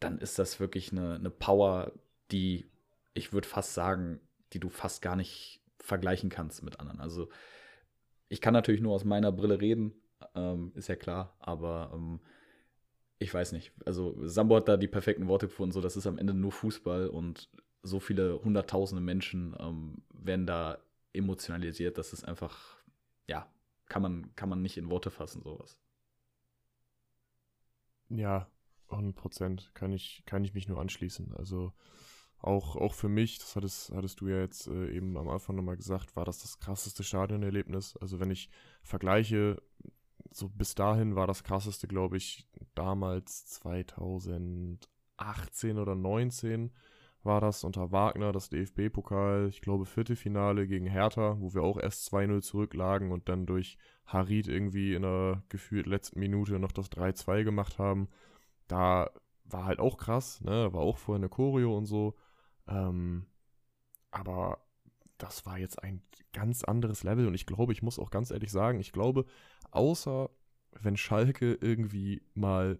dann 0.00 0.18
ist 0.18 0.38
das 0.38 0.58
wirklich 0.58 0.90
eine, 0.90 1.14
eine 1.14 1.30
Power, 1.30 1.92
die 2.32 2.66
ich 3.12 3.32
würde 3.32 3.46
fast 3.46 3.74
sagen, 3.74 4.20
die 4.54 4.58
du 4.58 4.70
fast 4.70 5.02
gar 5.02 5.16
nicht 5.16 5.60
vergleichen 5.78 6.30
kannst 6.30 6.62
mit 6.62 6.80
anderen. 6.80 7.00
Also 7.00 7.28
ich 8.28 8.40
kann 8.40 8.54
natürlich 8.54 8.80
nur 8.80 8.94
aus 8.94 9.04
meiner 9.04 9.32
Brille 9.32 9.60
reden, 9.60 9.92
ähm, 10.34 10.72
ist 10.74 10.88
ja 10.88 10.96
klar, 10.96 11.36
aber 11.40 11.92
ähm, 11.94 12.20
ich 13.18 13.34
weiß 13.34 13.52
nicht. 13.52 13.72
Also 13.84 14.16
Sambo 14.26 14.56
hat 14.56 14.68
da 14.68 14.78
die 14.78 14.88
perfekten 14.88 15.28
Worte 15.28 15.48
gefunden, 15.48 15.72
so 15.72 15.82
das 15.82 15.96
ist 15.96 16.06
am 16.06 16.16
Ende 16.16 16.32
nur 16.32 16.52
Fußball 16.52 17.08
und 17.08 17.50
so 17.82 18.00
viele 18.00 18.42
hunderttausende 18.42 19.02
Menschen 19.02 19.54
ähm, 19.58 20.02
werden 20.14 20.46
da 20.46 20.78
emotionalisiert, 21.12 21.98
das 21.98 22.12
ist 22.12 22.24
einfach, 22.24 22.82
ja, 23.26 23.52
kann 23.86 24.02
man, 24.02 24.34
kann 24.36 24.48
man 24.48 24.62
nicht 24.62 24.76
in 24.76 24.90
Worte 24.90 25.10
fassen, 25.10 25.42
sowas. 25.42 25.76
Ja, 28.08 28.48
100 28.88 29.14
Prozent 29.14 29.70
kann 29.74 29.92
ich, 29.92 30.22
kann 30.26 30.44
ich 30.44 30.54
mich 30.54 30.68
nur 30.68 30.80
anschließen. 30.80 31.34
Also 31.36 31.72
auch, 32.38 32.76
auch 32.76 32.94
für 32.94 33.08
mich, 33.08 33.38
das 33.38 33.54
hattest, 33.54 33.92
hattest 33.92 34.20
du 34.20 34.28
ja 34.28 34.40
jetzt 34.40 34.66
äh, 34.66 34.90
eben 34.90 35.16
am 35.16 35.28
Anfang 35.28 35.56
nochmal 35.56 35.76
gesagt, 35.76 36.16
war 36.16 36.24
das 36.24 36.40
das 36.40 36.58
krasseste 36.58 37.04
Stadionerlebnis. 37.04 37.96
Also 37.98 38.18
wenn 38.18 38.30
ich 38.30 38.48
vergleiche 38.82 39.62
so 40.30 40.48
bis 40.48 40.74
dahin 40.74 41.16
war 41.16 41.26
das 41.26 41.44
krasseste, 41.44 41.88
glaube 41.88 42.16
ich, 42.16 42.48
damals 42.74 43.44
2018 43.46 45.78
oder 45.78 45.94
19 45.94 46.72
war 47.22 47.40
das 47.40 47.64
unter 47.64 47.92
Wagner, 47.92 48.32
das 48.32 48.48
DFB-Pokal, 48.48 49.48
ich 49.48 49.60
glaube 49.60 49.84
Viertelfinale 49.84 50.66
gegen 50.66 50.86
Hertha, 50.86 51.36
wo 51.38 51.52
wir 51.54 51.62
auch 51.62 51.78
erst 51.78 52.12
2-0 52.12 52.40
zurücklagen 52.40 53.12
und 53.12 53.28
dann 53.28 53.46
durch 53.46 53.76
Harid 54.06 54.48
irgendwie 54.48 54.94
in 54.94 55.02
der 55.02 55.42
gefühlt 55.48 55.86
letzten 55.86 56.20
Minute 56.20 56.58
noch 56.58 56.72
das 56.72 56.90
3-2 56.90 57.44
gemacht 57.44 57.78
haben. 57.78 58.08
Da 58.68 59.10
war 59.44 59.64
halt 59.64 59.80
auch 59.80 59.98
krass, 59.98 60.40
ne, 60.42 60.72
war 60.72 60.80
auch 60.80 60.98
vorher 60.98 61.20
eine 61.20 61.28
Choreo 61.28 61.76
und 61.76 61.86
so. 61.86 62.14
Ähm, 62.68 63.26
aber 64.10 64.58
das 65.18 65.44
war 65.44 65.58
jetzt 65.58 65.82
ein 65.82 66.02
ganz 66.32 66.64
anderes 66.64 67.02
Level 67.02 67.26
und 67.26 67.34
ich 67.34 67.46
glaube, 67.46 67.72
ich 67.72 67.82
muss 67.82 67.98
auch 67.98 68.10
ganz 68.10 68.30
ehrlich 68.30 68.50
sagen, 68.50 68.80
ich 68.80 68.92
glaube, 68.92 69.26
außer 69.70 70.30
wenn 70.72 70.96
Schalke 70.96 71.54
irgendwie 71.60 72.22
mal 72.34 72.78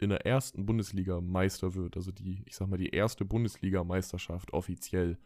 in 0.00 0.10
der 0.10 0.26
ersten 0.26 0.66
Bundesliga 0.66 1.20
Meister 1.20 1.74
wird, 1.74 1.96
also 1.96 2.12
die, 2.12 2.42
ich 2.46 2.56
sag 2.56 2.68
mal, 2.68 2.76
die 2.76 2.90
erste 2.90 3.24
Bundesliga-Meisterschaft 3.24 4.52
offiziell, 4.52 5.18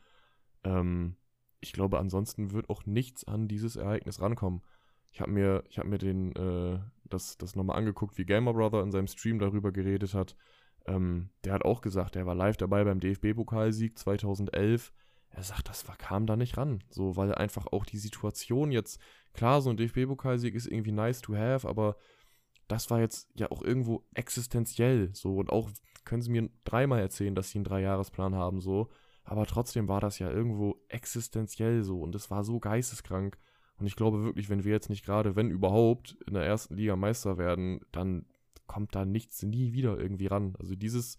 ähm, 0.65 1.17
ich 1.61 1.73
glaube, 1.73 1.99
ansonsten 1.99 2.53
wird 2.53 2.69
auch 2.69 2.85
nichts 2.85 3.25
an 3.25 3.49
dieses 3.49 3.77
Ereignis 3.77 4.21
rankommen. 4.21 4.63
Ich 5.11 5.21
habe 5.21 5.31
mir, 5.31 5.65
ich 5.69 5.79
habe 5.79 5.89
mir 5.89 5.99
den, 5.99 6.35
äh, 6.37 6.81
das, 7.05 7.39
das 7.39 7.57
nochmal 7.57 7.79
angeguckt, 7.79 8.19
wie 8.19 8.27
Gamer 8.27 8.53
Brother 8.53 8.83
in 8.83 8.91
seinem 8.91 9.07
Stream 9.07 9.39
darüber 9.39 9.73
geredet 9.73 10.13
hat. 10.13 10.37
Ähm, 10.87 11.31
der 11.45 11.55
hat 11.55 11.65
auch 11.65 11.81
gesagt, 11.81 12.17
er 12.17 12.27
war 12.27 12.35
live 12.35 12.57
dabei 12.57 12.85
beim 12.85 13.01
DFB-Pokalsieg 13.01 13.97
2011 13.99 14.93
er 15.35 15.43
sagt, 15.43 15.69
das 15.69 15.89
war, 15.89 15.97
kam 15.97 16.27
da 16.27 16.37
nicht 16.37 16.57
ran. 16.57 16.83
So, 16.91 17.17
weil 17.17 17.35
einfach 17.35 17.67
auch 17.67 17.85
die 17.85 17.99
Situation 17.99 18.71
jetzt, 18.71 19.01
klar, 19.33 19.61
so 19.61 19.71
ein 19.71 19.77
DFB-Pokalsieg 19.77 20.55
ist 20.55 20.67
irgendwie 20.67 20.93
nice 20.93 21.21
to 21.21 21.35
have, 21.35 21.69
aber 21.69 21.97
das 22.69 22.91
war 22.91 23.01
jetzt 23.01 23.29
ja 23.35 23.51
auch 23.51 23.63
irgendwo 23.63 24.05
existenziell. 24.15 25.11
So, 25.15 25.37
und 25.37 25.51
auch 25.51 25.71
können 26.05 26.23
sie 26.23 26.31
mir 26.31 26.49
dreimal 26.65 27.01
erzählen, 27.01 27.35
dass 27.35 27.51
sie 27.51 27.59
einen 27.59 27.65
Dreijahresplan 27.65 28.35
haben, 28.35 28.61
so. 28.61 28.89
Aber 29.25 29.47
trotzdem 29.47 29.89
war 29.89 30.01
das 30.01 30.19
ja 30.19 30.31
irgendwo 30.31 30.77
existenziell 30.89 31.83
so 31.83 32.01
und 32.01 32.15
es 32.15 32.31
war 32.31 32.45
so 32.45 32.61
geisteskrank. 32.61 33.39
Und 33.79 33.87
ich 33.87 33.97
glaube 33.97 34.23
wirklich, 34.23 34.51
wenn 34.51 34.65
wir 34.65 34.73
jetzt 34.73 34.91
nicht 34.91 35.05
gerade, 35.05 35.35
wenn 35.35 35.51
überhaupt, 35.51 36.17
in 36.27 36.35
der 36.35 36.45
ersten 36.45 36.77
Liga 36.77 36.95
Meister 36.95 37.39
werden, 37.39 37.81
dann 37.91 38.27
kommt 38.67 38.95
da 38.95 39.05
nichts 39.05 39.43
nie 39.43 39.73
wieder 39.73 39.99
irgendwie 39.99 40.27
ran. 40.27 40.55
Also 40.59 40.75
dieses, 40.75 41.19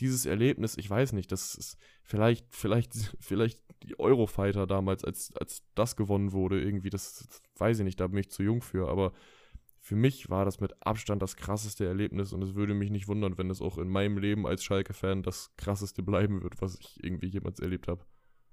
dieses 0.00 0.26
Erlebnis, 0.26 0.76
ich 0.76 0.88
weiß 0.88 1.12
nicht, 1.12 1.30
das 1.30 1.54
ist 1.54 1.78
vielleicht, 2.02 2.46
vielleicht, 2.54 2.94
vielleicht 3.20 3.60
die 3.82 3.98
Eurofighter 3.98 4.66
damals, 4.66 5.04
als, 5.04 5.34
als 5.36 5.62
das 5.74 5.96
gewonnen 5.96 6.32
wurde, 6.32 6.60
irgendwie, 6.60 6.90
das, 6.90 7.26
das 7.26 7.42
weiß 7.56 7.78
ich 7.80 7.84
nicht, 7.84 8.00
da 8.00 8.06
bin 8.06 8.18
ich 8.18 8.30
zu 8.30 8.42
jung 8.42 8.62
für, 8.62 8.88
aber 8.88 9.12
für 9.82 9.96
mich 9.96 10.30
war 10.30 10.44
das 10.44 10.60
mit 10.60 10.74
Abstand 10.80 11.20
das 11.20 11.34
krasseste 11.34 11.84
Erlebnis 11.84 12.32
und 12.32 12.40
es 12.42 12.54
würde 12.54 12.72
mich 12.72 12.90
nicht 12.90 13.08
wundern, 13.08 13.36
wenn 13.36 13.50
es 13.50 13.60
auch 13.60 13.78
in 13.78 13.88
meinem 13.88 14.16
Leben 14.16 14.46
als 14.46 14.62
Schalke-Fan 14.62 15.24
das 15.24 15.50
krasseste 15.56 16.04
bleiben 16.04 16.40
wird, 16.44 16.62
was 16.62 16.78
ich 16.78 17.02
irgendwie 17.02 17.26
jemals 17.26 17.58
erlebt 17.58 17.88
habe. 17.88 18.04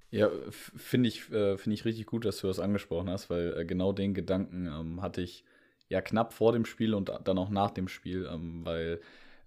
Ja, 0.09 0.31
finde 0.49 1.07
ich, 1.07 1.31
äh, 1.31 1.55
find 1.59 1.75
ich 1.75 1.85
richtig 1.85 2.07
gut, 2.07 2.25
dass 2.25 2.39
du 2.39 2.47
das 2.47 2.59
angesprochen 2.59 3.11
hast, 3.11 3.29
weil 3.29 3.53
äh, 3.55 3.63
genau 3.63 3.93
den 3.93 4.15
Gedanken 4.15 4.65
ähm, 4.65 5.03
hatte 5.03 5.21
ich 5.21 5.43
ja 5.87 6.01
knapp 6.01 6.33
vor 6.33 6.51
dem 6.51 6.65
Spiel 6.65 6.95
und 6.95 7.11
dann 7.23 7.37
auch 7.37 7.49
nach 7.51 7.69
dem 7.69 7.87
Spiel, 7.87 8.27
ähm, 8.31 8.65
weil 8.65 8.99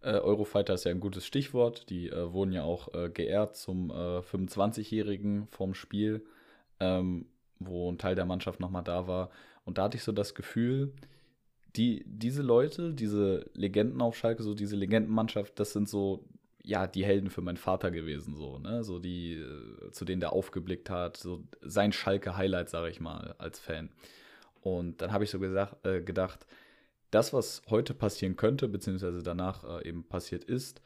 äh, 0.03 0.12
Eurofighter 0.12 0.75
ist 0.75 0.85
ja 0.85 0.92
ein 0.92 1.01
gutes 1.01 1.27
Stichwort. 1.27 1.90
Die 1.90 2.11
äh, 2.11 2.33
wurden 2.33 2.53
ja 2.53 2.62
auch 2.62 2.95
äh, 2.95 3.11
geehrt 3.11 3.57
zum 3.57 3.90
äh, 3.90 4.21
25-Jährigen 4.21 5.49
vom 5.49 5.75
Spiel, 5.75 6.25
ähm, 6.79 7.27
wo 7.59 7.90
ein 7.90 7.99
Teil 7.99 8.14
der 8.14 8.25
Mannschaft 8.25 8.61
nochmal 8.61 8.85
da 8.85 9.09
war. 9.09 9.31
Und 9.64 9.79
da 9.79 9.85
hatte 9.85 9.97
ich 9.97 10.05
so 10.05 10.12
das 10.12 10.37
Gefühl, 10.37 10.92
die, 11.77 12.05
diese 12.07 12.43
Leute, 12.43 12.93
diese 12.93 13.51
Legenden 13.55 14.01
auf 14.01 14.17
Schalke, 14.17 14.43
so 14.43 14.55
diese 14.55 14.77
Legendenmannschaft, 14.77 15.59
das 15.59 15.73
sind 15.73 15.89
so, 15.89 16.25
ja, 16.63 16.87
die 16.87 17.05
Helden 17.05 17.31
für 17.31 17.41
meinen 17.41 17.57
Vater 17.57 17.91
gewesen, 17.91 18.37
so, 18.37 18.59
ne? 18.59 18.85
So 18.85 18.99
die, 18.99 19.35
äh, 19.35 19.91
zu 19.91 20.05
denen 20.05 20.21
der 20.21 20.33
aufgeblickt 20.33 20.91
hat, 20.91 21.17
so 21.17 21.43
sein 21.63 21.93
Schalke-Highlight, 21.93 22.69
sage 22.69 22.91
ich 22.91 23.01
mal, 23.01 23.35
als 23.39 23.59
Fan. 23.59 23.91
Und 24.61 25.01
dann 25.03 25.13
habe 25.13 25.25
ich 25.25 25.31
so 25.31 25.41
gesagt, 25.41 25.85
äh, 25.87 26.03
gedacht, 26.03 26.47
das, 27.11 27.33
was 27.33 27.63
heute 27.69 27.95
passieren 27.95 28.37
könnte, 28.37 28.69
beziehungsweise 28.69 29.23
danach 29.23 29.65
äh, 29.65 29.89
eben 29.89 30.05
passiert 30.05 30.45
ist, 30.45 30.81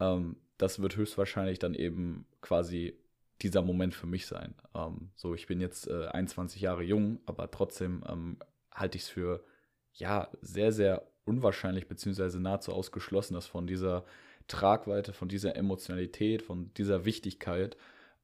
ähm, 0.00 0.36
das 0.56 0.80
wird 0.80 0.96
höchstwahrscheinlich 0.96 1.58
dann 1.58 1.74
eben 1.74 2.26
quasi 2.40 2.94
dieser 3.42 3.62
Moment 3.62 3.94
für 3.94 4.06
mich 4.06 4.26
sein. 4.26 4.54
Ähm, 4.74 5.10
so, 5.14 5.34
ich 5.34 5.46
bin 5.46 5.60
jetzt 5.60 5.88
äh, 5.88 6.06
21 6.06 6.60
Jahre 6.60 6.82
jung, 6.82 7.20
aber 7.26 7.50
trotzdem 7.50 8.02
ähm, 8.08 8.38
halte 8.72 8.96
ich 8.96 9.04
es 9.04 9.08
für 9.08 9.44
ja 9.98 10.28
sehr, 10.40 10.72
sehr 10.72 11.06
unwahrscheinlich, 11.24 11.88
beziehungsweise 11.88 12.40
nahezu 12.40 12.72
ausgeschlossen, 12.72 13.34
dass 13.34 13.46
von 13.46 13.66
dieser 13.66 14.04
Tragweite, 14.46 15.12
von 15.12 15.28
dieser 15.28 15.56
Emotionalität, 15.56 16.42
von 16.42 16.72
dieser 16.74 17.04
Wichtigkeit 17.04 17.76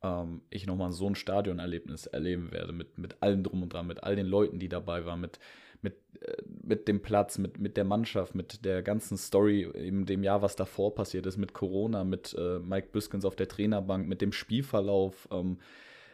ähm, 0.02 0.40
ich 0.50 0.66
nochmal 0.66 0.92
so 0.92 1.06
ein 1.06 1.14
Stadionerlebnis 1.14 2.06
erleben 2.06 2.50
werde, 2.50 2.72
mit, 2.72 2.98
mit 2.98 3.22
allem 3.22 3.42
drum 3.42 3.62
und 3.62 3.72
dran, 3.72 3.86
mit 3.86 4.02
all 4.02 4.16
den 4.16 4.26
Leuten, 4.26 4.58
die 4.58 4.68
dabei 4.68 5.04
waren, 5.04 5.20
mit 5.20 5.38
mit, 5.84 5.96
äh, 6.22 6.42
mit 6.62 6.88
dem 6.88 7.00
Platz, 7.02 7.38
mit, 7.38 7.60
mit 7.60 7.76
der 7.76 7.84
Mannschaft, 7.84 8.34
mit 8.34 8.64
der 8.64 8.82
ganzen 8.82 9.16
Story 9.16 9.62
in 9.62 10.06
dem 10.06 10.24
Jahr, 10.24 10.42
was 10.42 10.56
davor 10.56 10.94
passiert 10.96 11.26
ist, 11.26 11.36
mit 11.36 11.52
Corona, 11.52 12.02
mit 12.02 12.34
äh, 12.36 12.58
Mike 12.58 12.88
Büskens 12.90 13.24
auf 13.24 13.36
der 13.36 13.48
Trainerbank, 13.48 14.08
mit 14.08 14.20
dem 14.20 14.32
Spielverlauf, 14.32 15.28
ähm, 15.30 15.58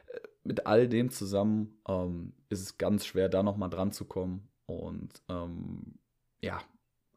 äh, 0.08 0.18
mit 0.44 0.66
all 0.66 0.88
dem 0.88 1.08
zusammen 1.10 1.78
ähm, 1.88 2.34
ist 2.50 2.60
es 2.60 2.76
ganz 2.76 3.06
schwer, 3.06 3.30
da 3.30 3.42
nochmal 3.42 3.70
dran 3.70 3.92
zu 3.92 4.04
kommen. 4.04 4.49
Und 4.78 5.10
ähm, 5.28 5.98
ja, 6.40 6.62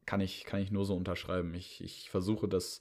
kann 0.05 0.21
ich, 0.21 0.45
kann 0.45 0.61
ich 0.61 0.71
nur 0.71 0.85
so 0.85 0.95
unterschreiben. 0.95 1.53
Ich, 1.53 1.83
ich 1.83 2.09
versuche 2.09 2.47
das 2.47 2.79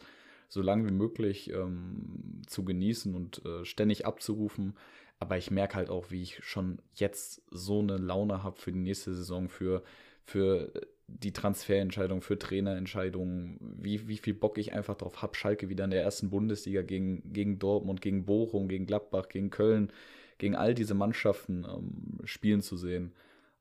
so 0.49 0.61
lange 0.61 0.87
wie 0.89 0.93
möglich 0.93 1.51
ähm, 1.51 2.43
zu 2.47 2.65
genießen 2.65 3.15
und 3.15 3.45
äh, 3.47 3.65
ständig 3.65 4.05
abzurufen. 4.07 4.75
aber 5.19 5.39
ich 5.39 5.51
merke 5.51 5.77
halt 5.77 5.89
auch, 5.89 6.11
wie 6.11 6.23
ich 6.23 6.45
schon 6.45 6.79
jetzt 6.95 7.43
so 7.51 7.79
eine 7.81 7.97
Laune 7.97 8.43
habe 8.43 8.61
für 8.61 8.73
die 8.73 8.81
nächste 8.81 9.15
Saison, 9.15 9.49
für, 9.49 9.83
für 10.25 10.73
die 11.07 11.33
Transferentscheidung, 11.33 12.23
für 12.23 12.39
Trainerentscheidungen, 12.39 13.59
wie, 13.79 14.09
wie 14.09 14.19
viel 14.19 14.35
Bock 14.35 14.59
ich 14.59 14.73
einfach 14.73 14.97
drauf 14.97 15.23
habe, 15.23 15.37
Schalke 15.37 15.69
wieder 15.69 15.85
in 15.85 15.91
der 15.91 16.03
ersten 16.03 16.29
Bundesliga 16.31 16.83
gegen, 16.83 17.33
gegen 17.33 17.59
Dortmund, 17.59 18.01
gegen 18.01 18.25
Bochum, 18.25 18.69
gegen 18.69 18.87
Gladbach, 18.87 19.29
gegen 19.29 19.51
Köln, 19.51 19.93
gegen 20.39 20.57
all 20.57 20.75
diese 20.75 20.95
Mannschaften 20.95 21.65
ähm, 21.65 22.19
spielen 22.25 22.63
zu 22.63 22.77
sehen. 22.77 23.13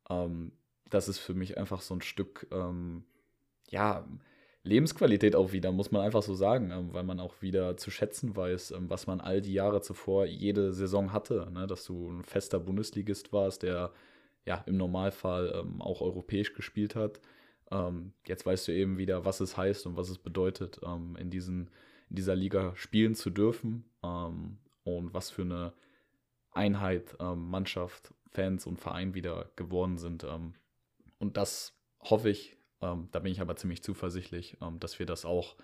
Ähm, 0.10 0.52
das 0.92 1.08
ist 1.08 1.20
für 1.20 1.34
mich 1.34 1.58
einfach 1.58 1.82
so 1.82 1.96
ein 1.96 2.02
Stück, 2.02 2.48
ähm, 2.52 3.04
ja, 3.70 4.06
Lebensqualität 4.64 5.36
auch 5.36 5.54
wieder, 5.54 5.72
muss 5.72 5.92
man 5.92 6.04
einfach 6.04 6.22
so 6.22 6.36
sagen, 6.36 6.72
ähm, 6.72 6.94
weil 6.94 7.04
man 7.04 7.20
auch 7.20 7.42
wieder 7.42 7.78
zu 7.78 7.90
schätzen 7.90 8.36
weiß, 8.36 8.72
ähm, 8.72 8.90
was 8.90 9.08
man 9.08 9.20
all 9.20 9.42
die 9.42 9.54
Jahre 9.54 9.82
zuvor 9.82 10.26
jede 10.26 10.72
Saison 10.74 11.12
hatte, 11.12 11.50
ne? 11.52 11.66
dass 11.66 11.86
du 11.86 12.12
ein 12.12 12.24
fester 12.24 12.60
Bundesligist 12.60 13.34
warst, 13.34 13.64
der 13.64 13.92
ja 14.46 14.64
im 14.68 14.78
Normalfall 14.78 15.54
ähm, 15.56 15.82
auch 15.82 16.02
europäisch 16.02 16.54
gespielt 16.54 16.96
hat. 16.96 17.20
Ähm, 17.72 18.14
jetzt 18.28 18.46
weißt 18.46 18.68
du 18.68 18.72
eben 18.74 18.98
wieder, 18.98 19.26
was 19.26 19.40
es 19.40 19.58
heißt 19.58 19.88
und 19.88 19.98
was 19.98 20.10
es 20.10 20.20
bedeutet, 20.20 20.80
ähm, 20.86 21.16
in, 21.20 21.32
diesen, 21.32 21.72
in 22.10 22.18
dieser 22.18 22.36
Liga 22.36 22.74
spielen 22.76 23.16
zu 23.16 23.32
dürfen 23.32 23.86
ähm, 24.04 24.58
und 24.84 25.14
was 25.14 25.32
für 25.32 25.44
eine 25.44 25.74
Einheit, 26.54 27.16
Mannschaft, 27.20 28.14
Fans 28.30 28.66
und 28.66 28.78
Verein 28.78 29.14
wieder 29.14 29.50
geworden 29.56 29.98
sind. 29.98 30.26
Und 31.22 31.38
das 31.38 31.78
hoffe 32.00 32.30
ich, 32.30 32.58
ähm, 32.82 33.10
da 33.12 33.20
bin 33.20 33.32
ich 33.32 33.42
aber 33.42 33.56
ziemlich 33.56 33.84
zuversichtlich, 33.84 34.58
ähm, 34.62 34.80
dass 34.80 35.00
wir 35.00 35.06
das 35.06 35.24
auch 35.24 35.56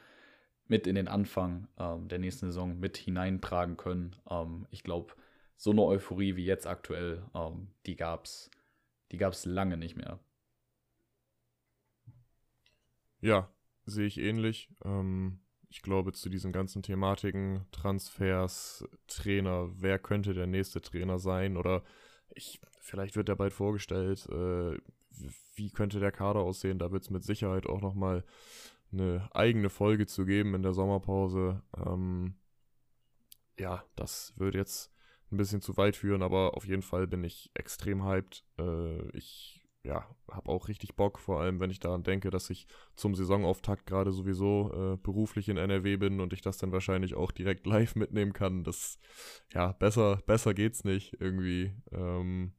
mit 0.67 0.85
in 0.85 0.95
den 0.95 1.07
Anfang 1.07 1.67
ähm, 1.77 2.07
der 2.07 2.19
nächsten 2.19 2.47
Saison 2.47 2.79
mit 2.79 2.97
hineintragen 2.97 3.77
können. 3.77 4.15
Ähm, 4.29 4.67
ich 4.69 4.83
glaube, 4.83 5.13
so 5.55 5.71
eine 5.71 5.83
Euphorie 5.83 6.35
wie 6.35 6.45
jetzt 6.45 6.67
aktuell, 6.67 7.25
ähm, 7.33 7.69
die 7.85 7.95
gab 7.95 8.25
es 8.25 8.51
die 9.11 9.17
gab's 9.17 9.45
lange 9.45 9.77
nicht 9.77 9.95
mehr. 9.95 10.19
Ja, 13.21 13.49
sehe 13.85 14.05
ich 14.05 14.19
ähnlich. 14.19 14.69
Ähm, 14.83 15.39
ich 15.69 15.81
glaube, 15.81 16.13
zu 16.13 16.29
diesen 16.29 16.51
ganzen 16.51 16.83
Thematiken, 16.83 17.65
Transfers, 17.71 18.87
Trainer, 19.07 19.69
wer 19.73 19.97
könnte 19.97 20.33
der 20.33 20.47
nächste 20.47 20.81
Trainer 20.81 21.19
sein? 21.19 21.57
Oder 21.57 21.83
ich, 22.35 22.59
vielleicht 22.79 23.15
wird 23.15 23.29
er 23.29 23.35
bald 23.35 23.53
vorgestellt. 23.53 24.27
Äh, 24.29 24.77
wie 25.55 25.71
könnte 25.71 25.99
der 25.99 26.11
Kader 26.11 26.39
aussehen? 26.39 26.79
Da 26.79 26.91
wird 26.91 27.03
es 27.03 27.09
mit 27.09 27.23
Sicherheit 27.23 27.67
auch 27.67 27.81
nochmal 27.81 28.23
eine 28.91 29.29
eigene 29.33 29.69
Folge 29.69 30.05
zu 30.05 30.25
geben 30.25 30.55
in 30.55 30.63
der 30.63 30.73
Sommerpause. 30.73 31.61
Ähm, 31.75 32.35
ja, 33.57 33.83
das 33.95 34.33
würde 34.37 34.57
jetzt 34.57 34.93
ein 35.31 35.37
bisschen 35.37 35.61
zu 35.61 35.75
weit 35.77 35.95
führen, 35.97 36.23
aber 36.23 36.55
auf 36.55 36.65
jeden 36.65 36.83
Fall 36.83 37.07
bin 37.07 37.23
ich 37.23 37.51
extrem 37.53 38.05
hyped. 38.05 38.45
Äh, 38.57 39.09
ich 39.17 39.67
ja, 39.83 40.05
habe 40.29 40.49
auch 40.49 40.67
richtig 40.67 40.95
Bock, 40.95 41.17
vor 41.17 41.39
allem 41.39 41.59
wenn 41.59 41.69
ich 41.69 41.79
daran 41.79 42.03
denke, 42.03 42.29
dass 42.29 42.49
ich 42.49 42.67
zum 42.95 43.15
Saisonauftakt 43.15 43.85
gerade 43.85 44.11
sowieso 44.11 44.71
äh, 44.73 44.97
beruflich 44.97 45.47
in 45.49 45.57
NRW 45.57 45.97
bin 45.97 46.19
und 46.19 46.33
ich 46.33 46.41
das 46.41 46.57
dann 46.57 46.73
wahrscheinlich 46.73 47.15
auch 47.15 47.31
direkt 47.31 47.65
live 47.67 47.95
mitnehmen 47.95 48.33
kann. 48.33 48.63
Das, 48.63 48.99
ja, 49.53 49.71
besser, 49.73 50.17
besser 50.25 50.53
geht's 50.53 50.83
nicht 50.83 51.15
irgendwie. 51.19 51.73
Ähm, 51.91 52.53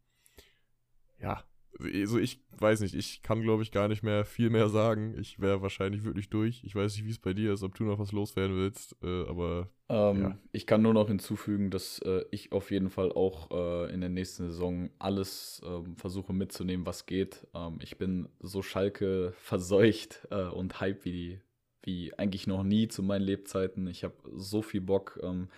ja, 1.19 1.45
also 1.81 2.19
ich 2.19 2.41
weiß 2.59 2.81
nicht, 2.81 2.95
ich 2.95 3.23
kann 3.23 3.41
glaube 3.41 3.63
ich 3.63 3.71
gar 3.71 3.89
nicht 3.89 4.03
mehr 4.03 4.25
viel 4.25 4.51
mehr 4.51 4.69
sagen. 4.69 5.15
Ich 5.19 5.41
wäre 5.41 5.63
wahrscheinlich 5.63 6.05
wirklich 6.05 6.29
durch. 6.29 6.63
Ich 6.65 6.75
weiß 6.75 6.97
nicht, 6.97 7.05
wie 7.07 7.11
es 7.11 7.19
bei 7.19 7.33
dir 7.33 7.53
ist, 7.53 7.63
ob 7.63 7.75
du 7.75 7.85
noch 7.85 7.99
was 7.99 8.13
loswerden 8.13 8.57
willst, 8.57 8.97
äh, 9.03 9.27
aber. 9.29 9.69
Ähm, 9.89 10.21
ja. 10.21 10.39
Ich 10.53 10.67
kann 10.67 10.83
nur 10.83 10.95
noch 10.95 11.09
hinzufügen, 11.09 11.71
dass 11.71 12.01
äh, 12.01 12.25
ich 12.31 12.53
auf 12.53 12.71
jeden 12.71 12.91
Fall 12.91 13.13
auch 13.13 13.51
äh, 13.51 13.93
in 13.93 14.01
der 14.01 14.11
nächsten 14.11 14.47
Saison 14.47 14.91
alles 14.99 15.63
ähm, 15.65 15.97
versuche 15.97 16.33
mitzunehmen, 16.33 16.85
was 16.85 17.07
geht. 17.07 17.47
Ähm, 17.55 17.79
ich 17.81 17.97
bin 17.97 18.29
so 18.41 18.63
Schalke 18.63 19.33
verseucht 19.39 20.27
äh, 20.31 20.49
und 20.49 20.81
hype 20.81 21.05
wie, 21.05 21.41
wie 21.83 22.13
eigentlich 22.19 22.47
noch 22.47 22.65
nie 22.65 22.89
zu 22.89 23.03
meinen 23.03 23.23
Lebzeiten. 23.23 23.87
Ich 23.87 24.05
habe 24.05 24.15
so 24.35 24.63
viel 24.63 24.81
Bock. 24.81 25.19
Ähm, 25.23 25.49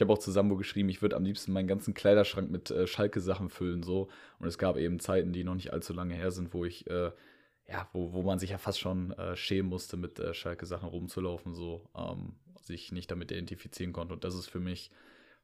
ich 0.00 0.02
habe 0.02 0.14
auch 0.14 0.18
zu 0.18 0.30
Sambo 0.30 0.56
geschrieben, 0.56 0.88
ich 0.88 1.02
würde 1.02 1.16
am 1.16 1.24
liebsten 1.24 1.52
meinen 1.52 1.68
ganzen 1.68 1.92
Kleiderschrank 1.92 2.50
mit 2.50 2.70
äh, 2.70 2.86
Schalke-Sachen 2.86 3.50
füllen, 3.50 3.82
so. 3.82 4.08
Und 4.38 4.48
es 4.48 4.56
gab 4.56 4.78
eben 4.78 4.98
Zeiten, 4.98 5.34
die 5.34 5.44
noch 5.44 5.54
nicht 5.54 5.74
allzu 5.74 5.92
lange 5.92 6.14
her 6.14 6.30
sind, 6.30 6.54
wo 6.54 6.64
ich, 6.64 6.88
äh, 6.88 7.12
ja, 7.68 7.86
wo, 7.92 8.14
wo 8.14 8.22
man 8.22 8.38
sich 8.38 8.48
ja 8.48 8.56
fast 8.56 8.80
schon 8.80 9.12
äh, 9.12 9.36
schämen 9.36 9.68
musste, 9.68 9.98
mit 9.98 10.18
äh, 10.18 10.32
Schalke-Sachen 10.32 10.88
rumzulaufen, 10.88 11.52
so, 11.52 11.84
ähm, 11.94 12.36
sich 12.62 12.92
nicht 12.92 13.10
damit 13.10 13.30
identifizieren 13.30 13.92
konnte. 13.92 14.14
Und 14.14 14.24
das 14.24 14.34
ist 14.34 14.48
für 14.48 14.58
mich 14.58 14.90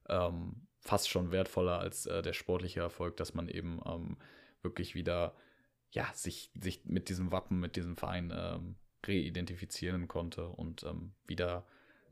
ähm, 0.09 0.67
fast 0.81 1.11
schon 1.11 1.33
wertvoller 1.33 1.79
als 1.79 2.07
äh, 2.07 2.23
der 2.23 2.33
sportliche 2.33 2.81
Erfolg, 2.81 3.19
dass 3.19 3.35
man 3.35 3.49
eben 3.49 3.83
ähm, 3.85 4.17
wirklich 4.63 4.95
wieder, 4.95 5.35
ja, 5.91 6.09
sich, 6.15 6.51
sich 6.59 6.83
mit 6.87 7.11
diesem 7.11 7.31
Wappen, 7.31 7.61
mit 7.61 7.77
diesem 7.77 7.99
Verein 7.99 8.33
ähm, 8.35 8.77
reidentifizieren 9.05 10.09
konnte 10.09 10.49
und 10.49 10.83
ähm, 10.85 11.13
wieder 11.27 11.67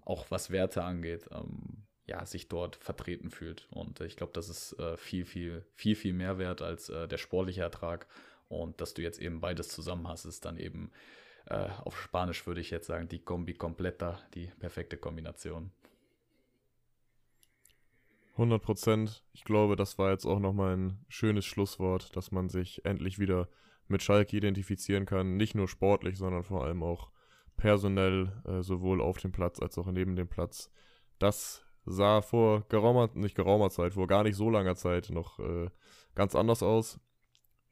auch 0.04 0.30
was 0.30 0.50
Werte 0.50 0.84
angeht, 0.84 1.26
ähm, 1.32 1.86
ja, 2.06 2.24
sich 2.26 2.48
dort 2.48 2.76
vertreten 2.76 3.30
fühlt. 3.30 3.66
Und 3.70 4.00
ich 4.00 4.16
glaube, 4.16 4.32
das 4.32 4.48
ist 4.48 4.78
äh, 4.78 4.96
viel, 4.96 5.24
viel, 5.24 5.64
viel, 5.74 5.96
viel 5.96 6.12
mehr 6.12 6.38
wert 6.38 6.62
als 6.62 6.88
äh, 6.88 7.08
der 7.08 7.18
sportliche 7.18 7.62
Ertrag. 7.62 8.06
Und 8.48 8.80
dass 8.80 8.94
du 8.94 9.02
jetzt 9.02 9.20
eben 9.20 9.40
beides 9.40 9.68
zusammen 9.68 10.06
hast, 10.06 10.24
ist 10.26 10.44
dann 10.44 10.58
eben 10.58 10.90
äh, 11.46 11.68
auf 11.84 12.00
Spanisch 12.00 12.46
würde 12.46 12.60
ich 12.60 12.70
jetzt 12.70 12.86
sagen, 12.86 13.08
die 13.08 13.18
Kombi 13.18 13.54
completa, 13.54 14.18
die 14.34 14.46
perfekte 14.58 14.96
Kombination. 14.96 15.70
100 18.32 18.62
Prozent. 18.62 19.22
Ich 19.32 19.44
glaube, 19.44 19.76
das 19.76 19.98
war 19.98 20.10
jetzt 20.10 20.26
auch 20.26 20.40
nochmal 20.40 20.76
ein 20.76 21.04
schönes 21.08 21.44
Schlusswort, 21.44 22.16
dass 22.16 22.32
man 22.32 22.48
sich 22.48 22.84
endlich 22.84 23.18
wieder 23.18 23.48
mit 23.86 24.02
Schalke 24.02 24.36
identifizieren 24.36 25.06
kann. 25.06 25.36
Nicht 25.36 25.54
nur 25.54 25.68
sportlich, 25.68 26.18
sondern 26.18 26.42
vor 26.42 26.64
allem 26.64 26.82
auch 26.82 27.10
personell, 27.56 28.32
äh, 28.44 28.62
sowohl 28.62 29.00
auf 29.00 29.18
dem 29.18 29.30
Platz 29.30 29.60
als 29.60 29.78
auch 29.78 29.86
neben 29.86 30.16
dem 30.16 30.28
Platz. 30.28 30.70
Das 31.18 31.63
sah 31.86 32.22
vor 32.22 32.64
geraumer, 32.68 33.10
nicht 33.14 33.34
geraumer 33.34 33.70
Zeit, 33.70 33.94
vor 33.94 34.06
gar 34.06 34.24
nicht 34.24 34.36
so 34.36 34.50
langer 34.50 34.76
Zeit 34.76 35.10
noch 35.10 35.38
äh, 35.38 35.68
ganz 36.14 36.34
anders 36.34 36.62
aus. 36.62 36.98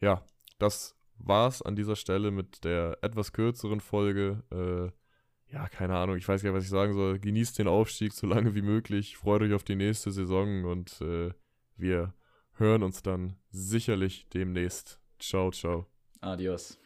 Ja, 0.00 0.24
das 0.58 0.96
war's 1.18 1.62
an 1.62 1.76
dieser 1.76 1.96
Stelle 1.96 2.30
mit 2.30 2.64
der 2.64 2.98
etwas 3.02 3.32
kürzeren 3.32 3.80
Folge. 3.80 4.42
Äh, 4.50 5.52
ja, 5.52 5.68
keine 5.68 5.96
Ahnung, 5.96 6.16
ich 6.16 6.26
weiß 6.26 6.42
gar 6.42 6.50
nicht, 6.50 6.56
was 6.56 6.64
ich 6.64 6.70
sagen 6.70 6.94
soll. 6.94 7.18
Genießt 7.18 7.58
den 7.58 7.68
Aufstieg 7.68 8.12
so 8.12 8.26
lange 8.26 8.54
wie 8.54 8.62
möglich, 8.62 9.16
freut 9.16 9.42
euch 9.42 9.52
auf 9.52 9.64
die 9.64 9.76
nächste 9.76 10.10
Saison 10.10 10.64
und 10.64 11.00
äh, 11.00 11.30
wir 11.76 12.14
hören 12.54 12.82
uns 12.82 13.02
dann 13.02 13.36
sicherlich 13.50 14.28
demnächst. 14.30 15.00
Ciao, 15.18 15.50
ciao. 15.50 15.86
Adios. 16.20 16.81